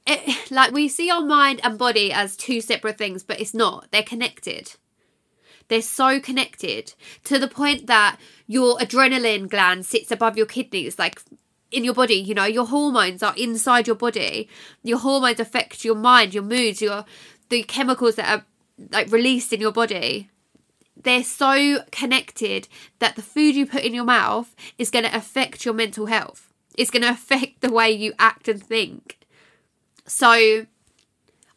It, 0.06 0.52
like 0.52 0.72
we 0.72 0.88
see 0.88 1.10
our 1.10 1.22
mind 1.22 1.62
and 1.64 1.78
body 1.78 2.12
as 2.12 2.36
two 2.36 2.62
separate 2.62 2.98
things, 2.98 3.24
but 3.24 3.40
it's 3.40 3.54
not. 3.54 3.88
They're 3.92 4.04
connected. 4.04 4.76
They're 5.68 5.82
so 5.82 6.20
connected 6.20 6.94
to 7.24 7.40
the 7.40 7.48
point 7.48 7.88
that 7.88 8.18
your 8.48 8.78
adrenaline 8.78 9.50
gland 9.50 9.86
sits 9.86 10.12
above 10.12 10.36
your 10.38 10.46
kidneys, 10.46 11.00
like 11.00 11.22
in 11.72 11.86
your 11.86 11.94
body 11.94 12.16
you 12.16 12.34
know 12.34 12.44
your 12.44 12.66
hormones 12.66 13.24
are 13.24 13.34
inside 13.38 13.88
your 13.88 13.96
body 13.96 14.48
your 14.84 15.00
hormones 15.00 15.40
affect 15.40 15.86
your 15.86 15.96
mind 15.96 16.34
your 16.34 16.44
moods 16.44 16.82
your 16.82 17.06
the 17.50 17.64
chemicals 17.64 18.16
that 18.16 18.40
are 18.40 18.46
like 18.92 19.12
released 19.12 19.54
in 19.54 19.62
your 19.62 19.72
body 19.72 20.30
they're 21.04 21.24
so 21.24 21.80
connected 21.92 22.68
that 23.00 23.16
the 23.16 23.22
food 23.22 23.56
you 23.56 23.66
put 23.66 23.84
in 23.84 23.94
your 23.94 24.04
mouth 24.04 24.56
is 24.78 24.92
going 24.92 25.06
to 25.06 25.16
affect 25.16 25.66
your 25.66 25.74
mental 25.74 26.06
health 26.08 26.52
it's 26.78 26.92
going 26.92 27.02
to 27.02 27.10
affect 27.10 27.62
the 27.62 27.72
way 27.72 27.92
you 27.92 28.14
act 28.20 28.48
and 28.48 28.64
think 28.64 29.20
so 30.06 30.66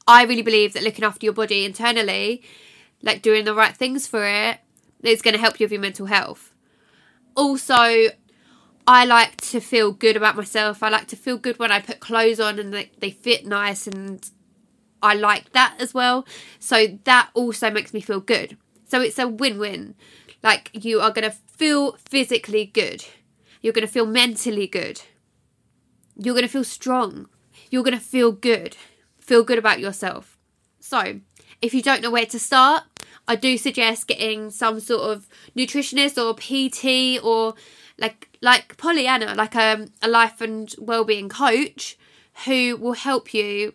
i 0.06 0.22
really 0.24 0.42
believe 0.42 0.72
that 0.72 0.82
looking 0.82 1.04
after 1.04 1.24
your 1.24 1.34
body 1.34 1.64
internally 1.64 2.42
like 3.02 3.22
doing 3.22 3.44
the 3.44 3.54
right 3.54 3.76
things 3.76 4.06
for 4.06 4.24
it 4.24 4.58
is 5.02 5.22
going 5.22 5.34
to 5.34 5.40
help 5.40 5.60
you 5.60 5.64
with 5.64 5.72
your 5.72 5.80
mental 5.80 6.06
health 6.06 6.52
also 7.36 8.08
I 8.86 9.06
like 9.06 9.40
to 9.52 9.60
feel 9.60 9.92
good 9.92 10.16
about 10.16 10.36
myself. 10.36 10.82
I 10.82 10.90
like 10.90 11.08
to 11.08 11.16
feel 11.16 11.38
good 11.38 11.58
when 11.58 11.72
I 11.72 11.80
put 11.80 12.00
clothes 12.00 12.38
on 12.38 12.58
and 12.58 12.72
they, 12.72 12.90
they 12.98 13.10
fit 13.10 13.46
nice 13.46 13.86
and 13.86 14.28
I 15.02 15.14
like 15.14 15.52
that 15.52 15.76
as 15.78 15.94
well. 15.94 16.26
So 16.58 16.98
that 17.04 17.30
also 17.34 17.70
makes 17.70 17.94
me 17.94 18.00
feel 18.00 18.20
good. 18.20 18.58
So 18.94 19.00
it's 19.00 19.18
a 19.18 19.26
win 19.26 19.58
win. 19.58 19.96
Like 20.40 20.70
you 20.72 21.00
are 21.00 21.10
going 21.10 21.28
to 21.28 21.36
feel 21.48 21.96
physically 22.08 22.64
good, 22.64 23.04
you're 23.60 23.72
going 23.72 23.84
to 23.84 23.92
feel 23.92 24.06
mentally 24.06 24.68
good, 24.68 25.02
you're 26.16 26.34
going 26.34 26.46
to 26.46 26.52
feel 26.52 26.62
strong, 26.62 27.28
you're 27.72 27.82
going 27.82 27.98
to 27.98 28.04
feel 28.04 28.30
good, 28.30 28.76
feel 29.18 29.42
good 29.42 29.58
about 29.58 29.80
yourself. 29.80 30.38
So 30.78 31.18
if 31.60 31.74
you 31.74 31.82
don't 31.82 32.02
know 32.02 32.10
where 32.12 32.24
to 32.26 32.38
start, 32.38 32.84
I 33.26 33.34
do 33.34 33.58
suggest 33.58 34.06
getting 34.06 34.52
some 34.52 34.78
sort 34.78 35.10
of 35.10 35.26
nutritionist 35.56 36.16
or 36.16 36.32
PT 36.32 37.20
or 37.20 37.54
like 37.98 38.28
like 38.40 38.76
Pollyanna, 38.76 39.34
like 39.34 39.56
um, 39.56 39.86
a 40.02 40.08
life 40.08 40.40
and 40.40 40.72
well-being 40.78 41.28
coach 41.28 41.98
who 42.44 42.76
will 42.76 42.92
help 42.92 43.34
you 43.34 43.74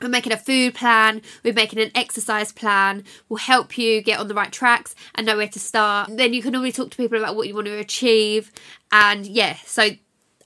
we're 0.00 0.08
making 0.08 0.32
a 0.32 0.36
food 0.36 0.74
plan, 0.74 1.22
we're 1.44 1.52
making 1.52 1.78
an 1.78 1.90
exercise 1.94 2.52
plan, 2.52 3.04
will 3.28 3.36
help 3.36 3.76
you 3.76 4.02
get 4.02 4.18
on 4.18 4.28
the 4.28 4.34
right 4.34 4.52
tracks 4.52 4.94
and 5.14 5.26
know 5.26 5.36
where 5.36 5.48
to 5.48 5.60
start. 5.60 6.10
Then 6.16 6.32
you 6.32 6.42
can 6.42 6.52
normally 6.52 6.72
talk 6.72 6.90
to 6.90 6.96
people 6.96 7.18
about 7.18 7.36
what 7.36 7.48
you 7.48 7.54
want 7.54 7.66
to 7.66 7.78
achieve. 7.78 8.50
And 8.92 9.26
yeah, 9.26 9.56
so 9.64 9.90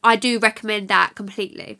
I 0.02 0.16
do 0.16 0.38
recommend 0.38 0.88
that 0.88 1.14
completely. 1.14 1.78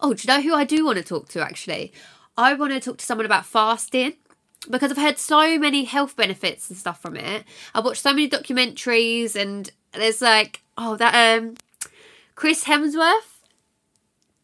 Oh, 0.00 0.14
do 0.14 0.22
you 0.26 0.34
know 0.34 0.42
who 0.42 0.54
I 0.54 0.64
do 0.64 0.84
want 0.84 0.98
to 0.98 1.04
talk 1.04 1.28
to 1.30 1.42
actually? 1.42 1.92
I 2.36 2.54
want 2.54 2.72
to 2.72 2.80
talk 2.80 2.98
to 2.98 3.06
someone 3.06 3.26
about 3.26 3.46
fasting 3.46 4.14
because 4.70 4.90
I've 4.90 4.98
heard 4.98 5.18
so 5.18 5.58
many 5.58 5.84
health 5.84 6.16
benefits 6.16 6.68
and 6.68 6.78
stuff 6.78 7.00
from 7.00 7.16
it. 7.16 7.44
I've 7.74 7.84
watched 7.84 8.02
so 8.02 8.10
many 8.10 8.28
documentaries 8.28 9.34
and 9.34 9.70
there's 9.92 10.20
like 10.20 10.62
oh 10.76 10.96
that 10.96 11.38
um 11.38 11.54
Chris 12.34 12.64
Hemsworth 12.64 13.40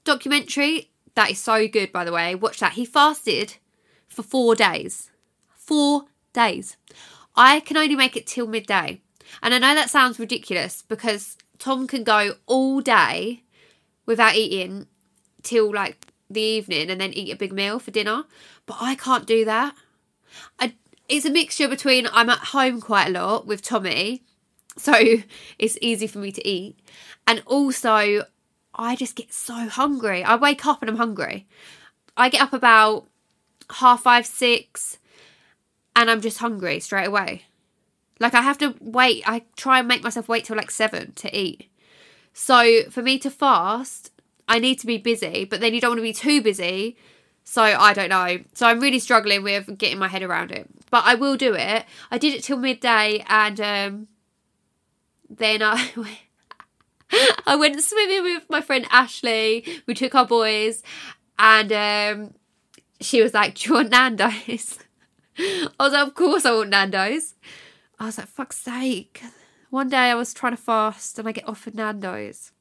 documentary 0.05 0.91
that 1.14 1.30
is 1.30 1.38
so 1.38 1.68
good 1.68 1.92
by 1.92 2.04
the 2.04 2.12
way. 2.12 2.35
Watch 2.35 2.61
that. 2.61 2.73
He 2.73 2.85
fasted 2.85 3.56
for 4.09 4.23
4 4.23 4.54
days. 4.54 5.11
4 5.56 6.04
days. 6.33 6.76
I 7.37 7.61
can 7.61 7.76
only 7.76 7.97
make 7.97 8.16
it 8.16 8.26
till 8.26 8.47
midday. 8.47 9.00
And 9.42 9.54
I 9.54 9.59
know 9.59 9.75
that 9.75 9.90
sounds 9.90 10.18
ridiculous 10.18 10.83
because 10.83 11.37
Tom 11.59 11.87
can 11.87 12.04
go 12.04 12.35
all 12.47 12.80
day 12.80 13.42
without 14.06 14.35
eating 14.35 14.87
till 15.42 15.73
like 15.73 16.06
the 16.30 16.40
evening 16.40 16.90
and 16.90 17.00
then 17.00 17.12
eat 17.12 17.33
a 17.33 17.37
big 17.37 17.52
meal 17.52 17.78
for 17.78 17.90
dinner, 17.90 18.25
but 18.66 18.76
I 18.80 18.94
can't 18.94 19.26
do 19.26 19.44
that. 19.44 19.75
I 20.59 20.75
it's 21.09 21.26
a 21.26 21.30
mixture 21.30 21.68
between 21.68 22.09
I'm 22.12 22.30
at 22.30 22.38
home 22.38 22.80
quite 22.80 23.09
a 23.09 23.11
lot 23.11 23.47
with 23.47 23.62
Tommy 23.62 24.23
so 24.76 24.94
it's 25.59 25.78
easy 25.80 26.06
for 26.06 26.18
me 26.18 26.33
to 26.33 26.47
eat. 26.47 26.76
And 27.26 27.42
also, 27.47 28.25
I 28.75 28.97
just 28.97 29.16
get 29.16 29.33
so 29.33 29.69
hungry. 29.69 30.25
I 30.25 30.37
wake 30.37 30.66
up 30.66 30.83
and 30.83 30.90
I'm 30.90 30.97
hungry. 30.97 31.47
I 32.16 32.28
get 32.28 32.43
up 32.43 32.52
about 32.52 33.07
half 33.71 34.02
five, 34.02 34.26
six, 34.26 34.99
and 35.97 36.11
I'm 36.11 36.21
just 36.21 36.38
hungry 36.38 36.81
straight 36.81 37.07
away. 37.07 37.45
Like 38.21 38.35
I 38.35 38.43
have 38.43 38.59
to 38.59 38.75
wait. 38.81 39.23
I 39.26 39.43
try 39.57 39.78
and 39.81 39.88
make 39.88 40.02
myself 40.02 40.28
wait 40.28 40.45
till 40.45 40.57
like 40.57 40.71
seven 40.71 41.12
to 41.12 41.37
eat. 41.37 41.71
So 42.33 42.83
for 42.90 43.02
me 43.02 43.19
to 43.21 43.31
fast, 43.31 44.11
I 44.49 44.59
need 44.59 44.78
to 44.81 44.87
be 44.87 44.99
busy, 44.99 45.45
but 45.45 45.61
then 45.61 45.75
you 45.75 45.81
don't 45.81 45.90
want 45.90 45.99
to 45.99 46.02
be 46.02 46.12
too 46.12 46.43
busy. 46.43 46.97
So 47.45 47.62
I 47.62 47.93
don't 47.93 48.09
know. 48.09 48.38
So 48.54 48.66
I'm 48.66 48.81
really 48.81 48.99
struggling 48.99 49.43
with 49.43 49.78
getting 49.78 49.99
my 49.99 50.09
head 50.09 50.23
around 50.23 50.50
it. 50.50 50.69
But 50.90 51.04
I 51.04 51.14
will 51.14 51.37
do 51.37 51.54
it. 51.54 51.85
I 52.11 52.19
did 52.19 52.35
it 52.35 52.43
till 52.43 52.57
midday 52.57 53.25
and 53.28 53.61
um 53.61 54.09
then 55.28 55.62
I 55.62 55.90
I 57.47 57.56
went 57.59 57.80
swimming 57.83 58.23
with 58.23 58.44
my 58.49 58.61
friend 58.61 58.87
Ashley. 58.90 59.66
We 59.87 59.94
took 59.94 60.14
our 60.14 60.26
boys, 60.26 60.83
and 61.38 61.73
um, 61.73 62.35
she 63.00 63.23
was 63.23 63.35
like, 63.35 63.56
"Do 63.56 63.68
you 63.68 63.75
want 63.76 63.90
Nando's?" 63.90 64.78
I 65.38 65.71
was 65.78 65.92
like, 65.92 66.06
"Of 66.06 66.14
course 66.14 66.44
I 66.44 66.52
want 66.54 66.71
Nando's." 66.71 67.35
I 67.99 68.06
was 68.06 68.18
like, 68.18 68.28
"Fuck's 68.28 68.59
sake!" 68.59 69.23
One 69.71 69.88
day 69.88 70.11
I 70.11 70.14
was 70.14 70.35
trying 70.35 70.52
to 70.52 70.62
fast, 70.62 71.18
and 71.18 71.28
I 71.28 71.33
get 71.33 71.49
offered 71.49 71.75
Nando's. 71.75 72.52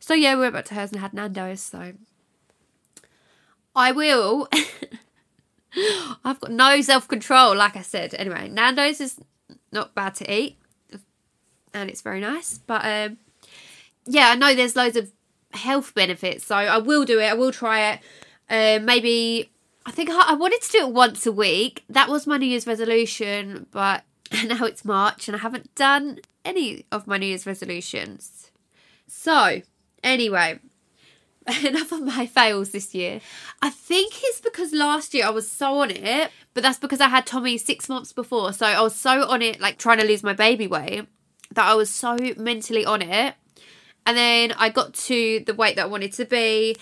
So 0.00 0.14
yeah, 0.14 0.34
we 0.34 0.40
went 0.40 0.54
back 0.54 0.64
to 0.66 0.74
hers 0.74 0.90
and 0.92 1.00
had 1.00 1.14
Nando's. 1.14 1.60
So 1.60 1.92
I 3.74 3.92
will. 3.92 4.48
I've 6.24 6.40
got 6.40 6.50
no 6.50 6.80
self 6.82 7.08
control, 7.08 7.56
like 7.56 7.76
I 7.76 7.82
said. 7.82 8.14
Anyway, 8.14 8.48
Nando's 8.48 9.00
is 9.00 9.18
not 9.70 9.94
bad 9.94 10.14
to 10.16 10.30
eat 10.30 10.58
and 11.74 11.90
it's 11.90 12.00
very 12.00 12.20
nice. 12.20 12.58
But 12.58 12.84
um, 12.84 13.18
yeah, 14.06 14.30
I 14.30 14.34
know 14.34 14.54
there's 14.54 14.76
loads 14.76 14.96
of 14.96 15.10
health 15.52 15.94
benefits, 15.94 16.46
so 16.46 16.54
I 16.56 16.78
will 16.78 17.04
do 17.04 17.20
it. 17.20 17.26
I 17.26 17.34
will 17.34 17.52
try 17.52 17.92
it. 17.92 18.00
Uh, 18.48 18.82
maybe 18.84 19.50
I 19.86 19.90
think 19.90 20.10
I, 20.10 20.32
I 20.32 20.34
wanted 20.34 20.62
to 20.62 20.72
do 20.72 20.78
it 20.78 20.92
once 20.92 21.26
a 21.26 21.32
week. 21.32 21.84
That 21.88 22.08
was 22.08 22.26
my 22.26 22.36
New 22.36 22.46
Year's 22.46 22.66
resolution, 22.66 23.66
but 23.70 24.04
now 24.44 24.64
it's 24.64 24.84
March 24.84 25.28
and 25.28 25.36
I 25.36 25.40
haven't 25.40 25.74
done 25.74 26.18
any 26.44 26.86
of 26.90 27.06
my 27.06 27.18
New 27.18 27.26
Year's 27.26 27.46
resolutions. 27.46 28.50
So, 29.06 29.62
anyway, 30.02 30.58
enough 31.64 31.92
of 31.92 32.02
my 32.02 32.26
fails 32.26 32.70
this 32.70 32.94
year. 32.94 33.20
I 33.60 33.70
think 33.70 34.14
it's 34.22 34.40
because 34.40 34.72
last 34.72 35.14
year 35.14 35.26
I 35.26 35.30
was 35.30 35.50
so 35.50 35.80
on 35.80 35.90
it, 35.90 36.30
but 36.54 36.62
that's 36.62 36.78
because 36.78 37.00
I 37.00 37.08
had 37.08 37.26
Tommy 37.26 37.58
six 37.58 37.88
months 37.88 38.12
before. 38.12 38.52
So 38.52 38.66
I 38.66 38.80
was 38.80 38.94
so 38.94 39.26
on 39.28 39.42
it, 39.42 39.60
like 39.60 39.78
trying 39.78 39.98
to 39.98 40.06
lose 40.06 40.22
my 40.22 40.32
baby 40.32 40.66
weight, 40.66 41.06
that 41.54 41.66
I 41.66 41.74
was 41.74 41.90
so 41.90 42.16
mentally 42.36 42.84
on 42.84 43.02
it. 43.02 43.34
And 44.06 44.16
then 44.16 44.52
I 44.52 44.68
got 44.68 44.94
to 44.94 45.42
the 45.46 45.54
weight 45.54 45.76
that 45.76 45.84
I 45.84 45.88
wanted 45.88 46.12
to 46.14 46.24
be. 46.24 46.76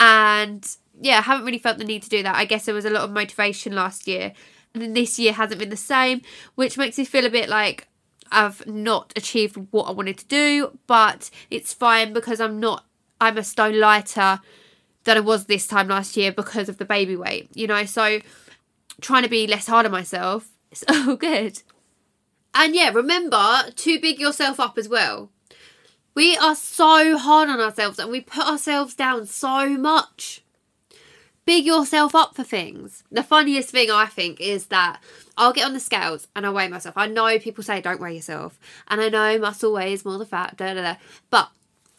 And 0.00 0.66
yeah, 1.00 1.18
I 1.18 1.22
haven't 1.22 1.44
really 1.44 1.58
felt 1.58 1.78
the 1.78 1.84
need 1.84 2.02
to 2.02 2.08
do 2.08 2.22
that. 2.22 2.36
I 2.36 2.44
guess 2.44 2.64
there 2.64 2.74
was 2.74 2.84
a 2.84 2.90
lot 2.90 3.04
of 3.04 3.10
motivation 3.10 3.74
last 3.74 4.06
year. 4.06 4.32
And 4.72 4.82
then 4.82 4.92
this 4.94 5.18
year 5.18 5.32
hasn't 5.32 5.60
been 5.60 5.70
the 5.70 5.76
same, 5.76 6.22
which 6.54 6.76
makes 6.76 6.98
me 6.98 7.04
feel 7.04 7.24
a 7.24 7.30
bit 7.30 7.48
like 7.48 7.86
I've 8.32 8.66
not 8.66 9.12
achieved 9.16 9.56
what 9.70 9.84
I 9.84 9.92
wanted 9.92 10.18
to 10.18 10.26
do, 10.26 10.78
but 10.86 11.30
it's 11.50 11.72
fine 11.72 12.12
because 12.12 12.40
I'm 12.40 12.58
not 12.58 12.84
I'm 13.20 13.38
a 13.38 13.44
stone 13.44 13.78
lighter 13.78 14.40
than 15.04 15.16
I 15.16 15.20
was 15.20 15.46
this 15.46 15.66
time 15.66 15.88
last 15.88 16.16
year 16.16 16.32
because 16.32 16.68
of 16.68 16.78
the 16.78 16.84
baby 16.84 17.16
weight, 17.16 17.48
you 17.54 17.66
know. 17.66 17.84
So 17.84 18.20
trying 19.00 19.22
to 19.22 19.28
be 19.28 19.46
less 19.46 19.66
hard 19.66 19.86
on 19.86 19.92
myself 19.92 20.48
is 20.70 20.84
all 20.88 21.16
good. 21.16 21.62
And 22.54 22.74
yeah, 22.74 22.90
remember 22.90 23.70
to 23.74 24.00
big 24.00 24.18
yourself 24.18 24.58
up 24.60 24.78
as 24.78 24.88
well. 24.88 25.30
We 26.14 26.36
are 26.36 26.54
so 26.54 27.18
hard 27.18 27.48
on 27.48 27.60
ourselves 27.60 27.98
and 27.98 28.10
we 28.10 28.20
put 28.20 28.46
ourselves 28.46 28.94
down 28.94 29.26
so 29.26 29.70
much. 29.70 30.42
Big 31.44 31.66
yourself 31.66 32.14
up 32.14 32.36
for 32.36 32.44
things. 32.44 33.02
The 33.10 33.24
funniest 33.24 33.70
thing 33.70 33.90
I 33.90 34.06
think 34.06 34.40
is 34.40 34.66
that 34.66 35.02
I'll 35.36 35.52
get 35.52 35.66
on 35.66 35.74
the 35.74 35.80
scales 35.80 36.28
and 36.36 36.46
I 36.46 36.50
weigh 36.50 36.68
myself. 36.68 36.96
I 36.96 37.08
know 37.08 37.38
people 37.38 37.64
say 37.64 37.80
don't 37.80 38.00
weigh 38.00 38.14
yourself, 38.14 38.58
and 38.88 39.00
I 39.00 39.08
know 39.08 39.38
muscle 39.38 39.72
weighs 39.72 40.04
more 40.04 40.16
than 40.16 40.26
fat, 40.26 40.56
da 40.56 40.72
da 40.72 40.80
da. 40.80 40.94
But 41.28 41.50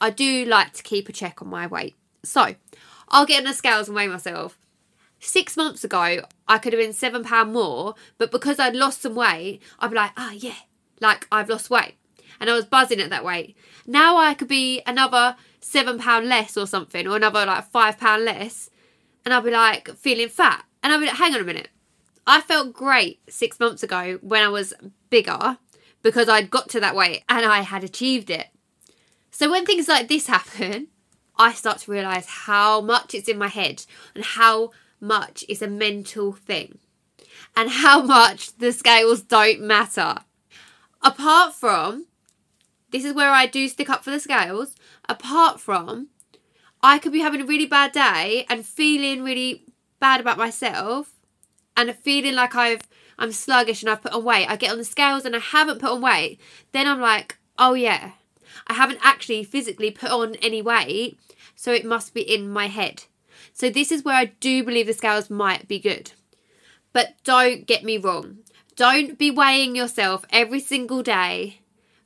I 0.01 0.09
do 0.09 0.45
like 0.45 0.73
to 0.73 0.83
keep 0.83 1.09
a 1.09 1.13
check 1.13 1.41
on 1.41 1.49
my 1.49 1.67
weight. 1.67 1.95
So 2.23 2.55
I'll 3.09 3.25
get 3.25 3.39
on 3.39 3.43
the 3.43 3.53
scales 3.53 3.87
and 3.87 3.95
weigh 3.95 4.07
myself. 4.07 4.57
Six 5.19 5.55
months 5.57 5.83
ago, 5.83 6.25
I 6.47 6.57
could 6.57 6.73
have 6.73 6.81
been 6.81 6.93
seven 6.93 7.23
pound 7.23 7.53
more, 7.53 7.95
but 8.17 8.31
because 8.31 8.59
I'd 8.59 8.75
lost 8.75 9.01
some 9.01 9.15
weight, 9.15 9.61
I'd 9.77 9.89
be 9.91 9.95
like, 9.95 10.11
oh 10.17 10.31
yeah, 10.31 10.55
like 11.01 11.27
I've 11.31 11.49
lost 11.49 11.69
weight, 11.69 11.95
and 12.39 12.49
I 12.49 12.53
was 12.53 12.65
buzzing 12.65 12.99
at 12.99 13.09
that 13.09 13.25
weight. 13.25 13.55
Now 13.87 14.17
I 14.17 14.33
could 14.33 14.47
be 14.47 14.81
another 14.85 15.35
seven 15.59 15.99
pound 15.99 16.27
less 16.27 16.57
or 16.57 16.67
something, 16.67 17.07
or 17.07 17.15
another 17.15 17.45
like 17.45 17.65
five 17.71 17.99
pound 17.99 18.25
less, 18.25 18.69
and 19.23 19.33
I'll 19.33 19.41
be 19.41 19.51
like 19.51 19.89
feeling 19.95 20.29
fat, 20.29 20.65
and 20.83 20.93
I'll 20.93 20.99
be 20.99 21.07
like, 21.07 21.15
hang 21.15 21.33
on 21.33 21.41
a 21.41 21.45
minute, 21.45 21.69
I 22.27 22.41
felt 22.41 22.73
great 22.73 23.19
six 23.29 23.59
months 23.59 23.83
ago 23.83 24.19
when 24.21 24.43
I 24.43 24.49
was 24.49 24.73
bigger 25.09 25.57
because 26.01 26.29
I'd 26.29 26.49
got 26.49 26.69
to 26.69 26.79
that 26.79 26.95
weight 26.95 27.23
and 27.29 27.45
I 27.45 27.61
had 27.61 27.83
achieved 27.83 28.29
it. 28.29 28.47
So 29.31 29.49
when 29.49 29.65
things 29.65 29.87
like 29.87 30.07
this 30.07 30.27
happen, 30.27 30.87
I 31.37 31.53
start 31.53 31.79
to 31.79 31.91
realise 31.91 32.25
how 32.27 32.81
much 32.81 33.13
it's 33.13 33.27
in 33.27 33.37
my 33.37 33.47
head 33.47 33.85
and 34.13 34.23
how 34.23 34.71
much 34.99 35.43
it's 35.49 35.61
a 35.61 35.67
mental 35.67 36.31
thing 36.31 36.79
and 37.55 37.69
how 37.69 38.01
much 38.01 38.57
the 38.57 38.71
scales 38.71 39.21
don't 39.21 39.61
matter. 39.61 40.17
Apart 41.01 41.53
from, 41.53 42.05
this 42.91 43.05
is 43.05 43.13
where 43.13 43.31
I 43.31 43.45
do 43.45 43.67
stick 43.67 43.89
up 43.89 44.03
for 44.03 44.11
the 44.11 44.19
scales, 44.19 44.75
apart 45.09 45.59
from, 45.59 46.09
I 46.81 46.99
could 46.99 47.11
be 47.11 47.19
having 47.19 47.41
a 47.41 47.45
really 47.45 47.65
bad 47.65 47.91
day 47.91 48.45
and 48.49 48.65
feeling 48.65 49.23
really 49.23 49.65
bad 49.99 50.19
about 50.19 50.37
myself 50.37 51.13
and 51.75 51.95
feeling 51.95 52.35
like 52.35 52.55
I've 52.55 52.81
I'm 53.17 53.31
sluggish 53.31 53.81
and 53.81 53.89
I've 53.89 54.01
put 54.01 54.13
on 54.13 54.23
weight. 54.23 54.47
I 54.47 54.55
get 54.55 54.71
on 54.71 54.77
the 54.77 54.83
scales 54.83 55.25
and 55.25 55.35
I 55.35 55.39
haven't 55.39 55.79
put 55.79 55.89
on 55.89 56.01
weight. 56.01 56.39
Then 56.73 56.85
I'm 56.85 56.99
like, 56.99 57.37
oh 57.57 57.73
yeah, 57.73 58.11
I 58.67 58.73
haven't 58.73 58.99
actually 59.01 59.43
physically 59.43 59.91
put 59.91 60.11
on 60.11 60.35
any 60.35 60.61
weight, 60.61 61.17
so 61.55 61.71
it 61.71 61.85
must 61.85 62.13
be 62.13 62.21
in 62.21 62.49
my 62.49 62.67
head. 62.67 63.05
So, 63.53 63.69
this 63.69 63.91
is 63.91 64.03
where 64.03 64.15
I 64.15 64.25
do 64.25 64.63
believe 64.63 64.87
the 64.87 64.93
scales 64.93 65.29
might 65.29 65.67
be 65.67 65.79
good. 65.79 66.11
But 66.91 67.15
don't 67.23 67.65
get 67.65 67.83
me 67.83 67.97
wrong, 67.97 68.39
don't 68.75 69.17
be 69.17 69.31
weighing 69.31 69.75
yourself 69.75 70.25
every 70.29 70.59
single 70.59 71.01
day. 71.01 71.61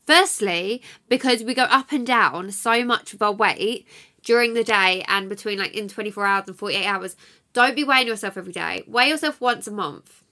Firstly, 0.09 0.81
because 1.07 1.43
we 1.43 1.53
go 1.53 1.65
up 1.65 1.91
and 1.91 2.03
down 2.03 2.49
so 2.49 2.83
much 2.83 3.13
of 3.13 3.21
our 3.21 3.31
weight 3.31 3.87
during 4.23 4.55
the 4.55 4.63
day 4.63 5.05
and 5.07 5.29
between 5.29 5.59
like 5.59 5.75
in 5.75 5.87
24 5.87 6.25
hours 6.25 6.47
and 6.47 6.57
48 6.57 6.83
hours. 6.83 7.15
Don't 7.53 7.75
be 7.75 7.83
weighing 7.83 8.07
yourself 8.07 8.35
every 8.35 8.51
day. 8.51 8.83
Weigh 8.87 9.09
yourself 9.09 9.39
once 9.39 9.67
a 9.67 9.71
month 9.71 10.23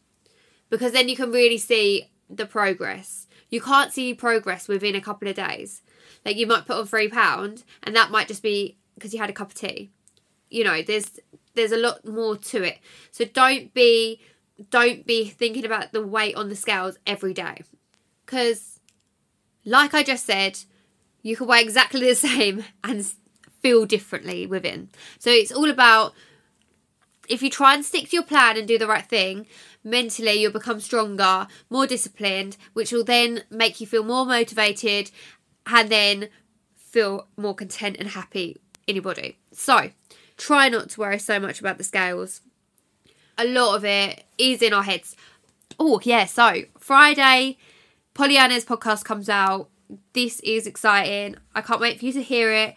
because 0.71 0.93
then 0.93 1.09
you 1.09 1.15
can 1.15 1.31
really 1.31 1.59
see 1.59 2.09
the 2.27 2.47
progress. 2.47 3.27
You 3.51 3.61
can't 3.61 3.93
see 3.93 4.15
progress 4.15 4.67
within 4.67 4.95
a 4.95 4.99
couple 4.99 5.27
of 5.27 5.35
days. 5.35 5.83
Like 6.25 6.37
you 6.37 6.47
might 6.47 6.65
put 6.65 6.77
on 6.77 6.87
three 6.87 7.07
pound, 7.07 7.63
and 7.83 7.95
that 7.95 8.09
might 8.09 8.27
just 8.27 8.41
be 8.41 8.77
because 8.95 9.13
you 9.13 9.19
had 9.19 9.29
a 9.29 9.33
cup 9.33 9.51
of 9.51 9.53
tea. 9.53 9.91
You 10.49 10.63
know, 10.63 10.81
there's 10.81 11.19
there's 11.53 11.71
a 11.71 11.77
lot 11.77 12.03
more 12.03 12.35
to 12.35 12.63
it. 12.63 12.79
So 13.11 13.25
don't 13.25 13.71
be 13.75 14.21
don't 14.71 15.05
be 15.05 15.25
thinking 15.25 15.65
about 15.65 15.91
the 15.91 16.01
weight 16.01 16.35
on 16.35 16.49
the 16.49 16.55
scales 16.55 16.97
every 17.05 17.35
day, 17.35 17.61
because 18.25 18.76
like 19.67 19.93
I 19.93 20.01
just 20.01 20.25
said, 20.25 20.59
you 21.21 21.35
can 21.35 21.45
wear 21.45 21.61
exactly 21.61 22.07
the 22.07 22.15
same 22.29 22.63
and 22.83 23.05
feel 23.61 23.85
differently 23.85 24.47
within. 24.47 24.89
So 25.19 25.29
it's 25.29 25.51
all 25.51 25.69
about 25.69 26.13
if 27.27 27.43
you 27.43 27.49
try 27.49 27.73
and 27.73 27.83
stick 27.83 28.09
to 28.09 28.15
your 28.15 28.23
plan 28.23 28.55
and 28.55 28.65
do 28.65 28.77
the 28.77 28.87
right 28.87 29.05
thing, 29.05 29.45
mentally 29.83 30.33
you'll 30.33 30.53
become 30.53 30.79
stronger, 30.79 31.47
more 31.69 31.85
disciplined, 31.85 32.55
which 32.73 32.93
will 32.93 33.03
then 33.03 33.43
make 33.49 33.81
you 33.81 33.87
feel 33.87 34.05
more 34.05 34.25
motivated 34.25 35.11
and 35.65 35.89
then 35.89 36.29
feel 36.75 37.27
more 37.35 37.53
content 37.53 37.97
and 37.99 38.09
happy 38.09 38.55
in 38.87 38.95
your 38.95 39.03
body. 39.03 39.37
So, 39.51 39.91
try 40.37 40.69
not 40.69 40.91
to 40.91 41.01
worry 41.01 41.19
so 41.19 41.39
much 41.39 41.59
about 41.59 41.77
the 41.77 41.83
scales. 41.83 42.39
A 43.37 43.45
lot 43.45 43.75
of 43.75 43.83
it 43.83 44.23
is 44.37 44.61
in 44.61 44.71
our 44.71 44.83
heads. 44.83 45.17
Oh, 45.77 45.99
yeah, 46.03 46.23
so 46.25 46.61
Friday, 46.79 47.57
Pollyanna's 48.17 48.65
podcast 48.65 49.05
comes 49.05 49.29
out. 49.29 49.69
This 50.13 50.39
is 50.39 50.65
exciting. 50.65 51.35
I 51.53 51.61
can't 51.61 51.79
wait 51.79 51.99
for 51.99 52.05
you 52.05 52.13
to 52.13 52.23
hear 52.23 52.51
it. 52.51 52.69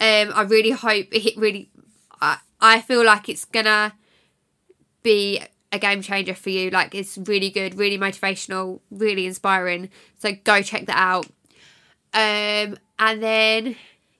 Um, 0.00 0.32
I 0.32 0.42
really 0.42 0.70
hope 0.70 1.08
it 1.10 1.36
really. 1.36 1.68
I, 2.20 2.38
I 2.60 2.80
feel 2.80 3.04
like 3.04 3.28
it's 3.28 3.44
gonna 3.44 3.92
be 5.02 5.40
a 5.72 5.80
game 5.80 6.00
changer 6.00 6.34
for 6.34 6.50
you. 6.50 6.70
Like 6.70 6.94
it's 6.94 7.18
really 7.18 7.50
good, 7.50 7.74
really 7.76 7.98
motivational, 7.98 8.80
really 8.92 9.26
inspiring. 9.26 9.90
So 10.18 10.30
go 10.44 10.62
check 10.62 10.86
that 10.86 10.96
out. 10.96 11.26
Um, 12.14 12.78
and 12.96 13.20
then, 13.20 13.76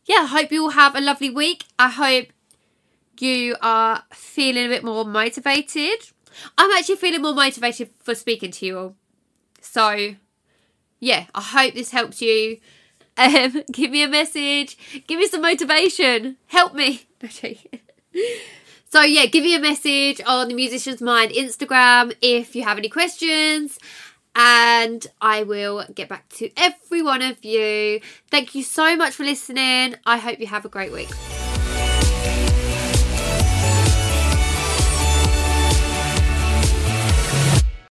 yeah, 0.07 0.23
I 0.23 0.27
hope 0.27 0.51
you 0.51 0.65
all 0.65 0.71
have 0.71 0.97
a 0.97 1.01
lovely 1.01 1.31
week. 1.31 1.67
I 1.79 1.89
hope 1.89 2.27
you 3.21 3.55
are 3.63 4.03
feeling 4.13 4.67
a 4.67 4.71
bit 4.71 4.83
more 4.83 5.05
motivated. 5.05 6.11
I'm 6.59 6.73
actually 6.73 6.97
feeling 6.97 7.23
more 7.23 7.33
motivated 7.33 7.91
for 8.03 8.17
speaking 8.17 8.51
to 8.51 8.67
you 8.67 8.79
all. 8.79 8.97
So, 9.61 10.17
yeah, 11.05 11.27
I 11.35 11.43
hope 11.43 11.75
this 11.75 11.91
helps 11.91 12.23
you. 12.23 12.59
Um, 13.17 13.63
give 13.73 13.91
me 13.91 14.03
a 14.03 14.09
message. 14.09 14.79
Give 15.07 15.19
me 15.19 15.27
some 15.29 15.43
motivation. 15.43 16.39
Help 16.47 16.75
me. 16.75 17.07
so, 18.91 19.03
yeah, 19.03 19.27
give 19.27 19.45
me 19.45 19.55
a 19.55 19.61
message 19.61 20.23
on 20.27 20.49
the 20.49 20.55
Musician's 20.55 21.03
Mind 21.03 21.31
Instagram 21.33 22.15
if 22.23 22.57
you 22.57 22.65
have 22.65 22.79
any 22.79 22.89
questions 22.89 23.79
and 24.35 25.07
I 25.21 25.43
will 25.43 25.85
get 25.95 26.09
back 26.09 26.29
to 26.31 26.51
every 26.57 27.03
one 27.03 27.23
of 27.23 27.45
you. 27.45 28.01
Thank 28.31 28.55
you 28.55 28.63
so 28.63 28.97
much 28.97 29.15
for 29.15 29.25
listening. 29.25 29.97
I 30.07 30.17
hope 30.17 30.41
you 30.41 30.47
have 30.47 30.65
a 30.65 30.71
great 30.71 30.91
week. 30.91 31.11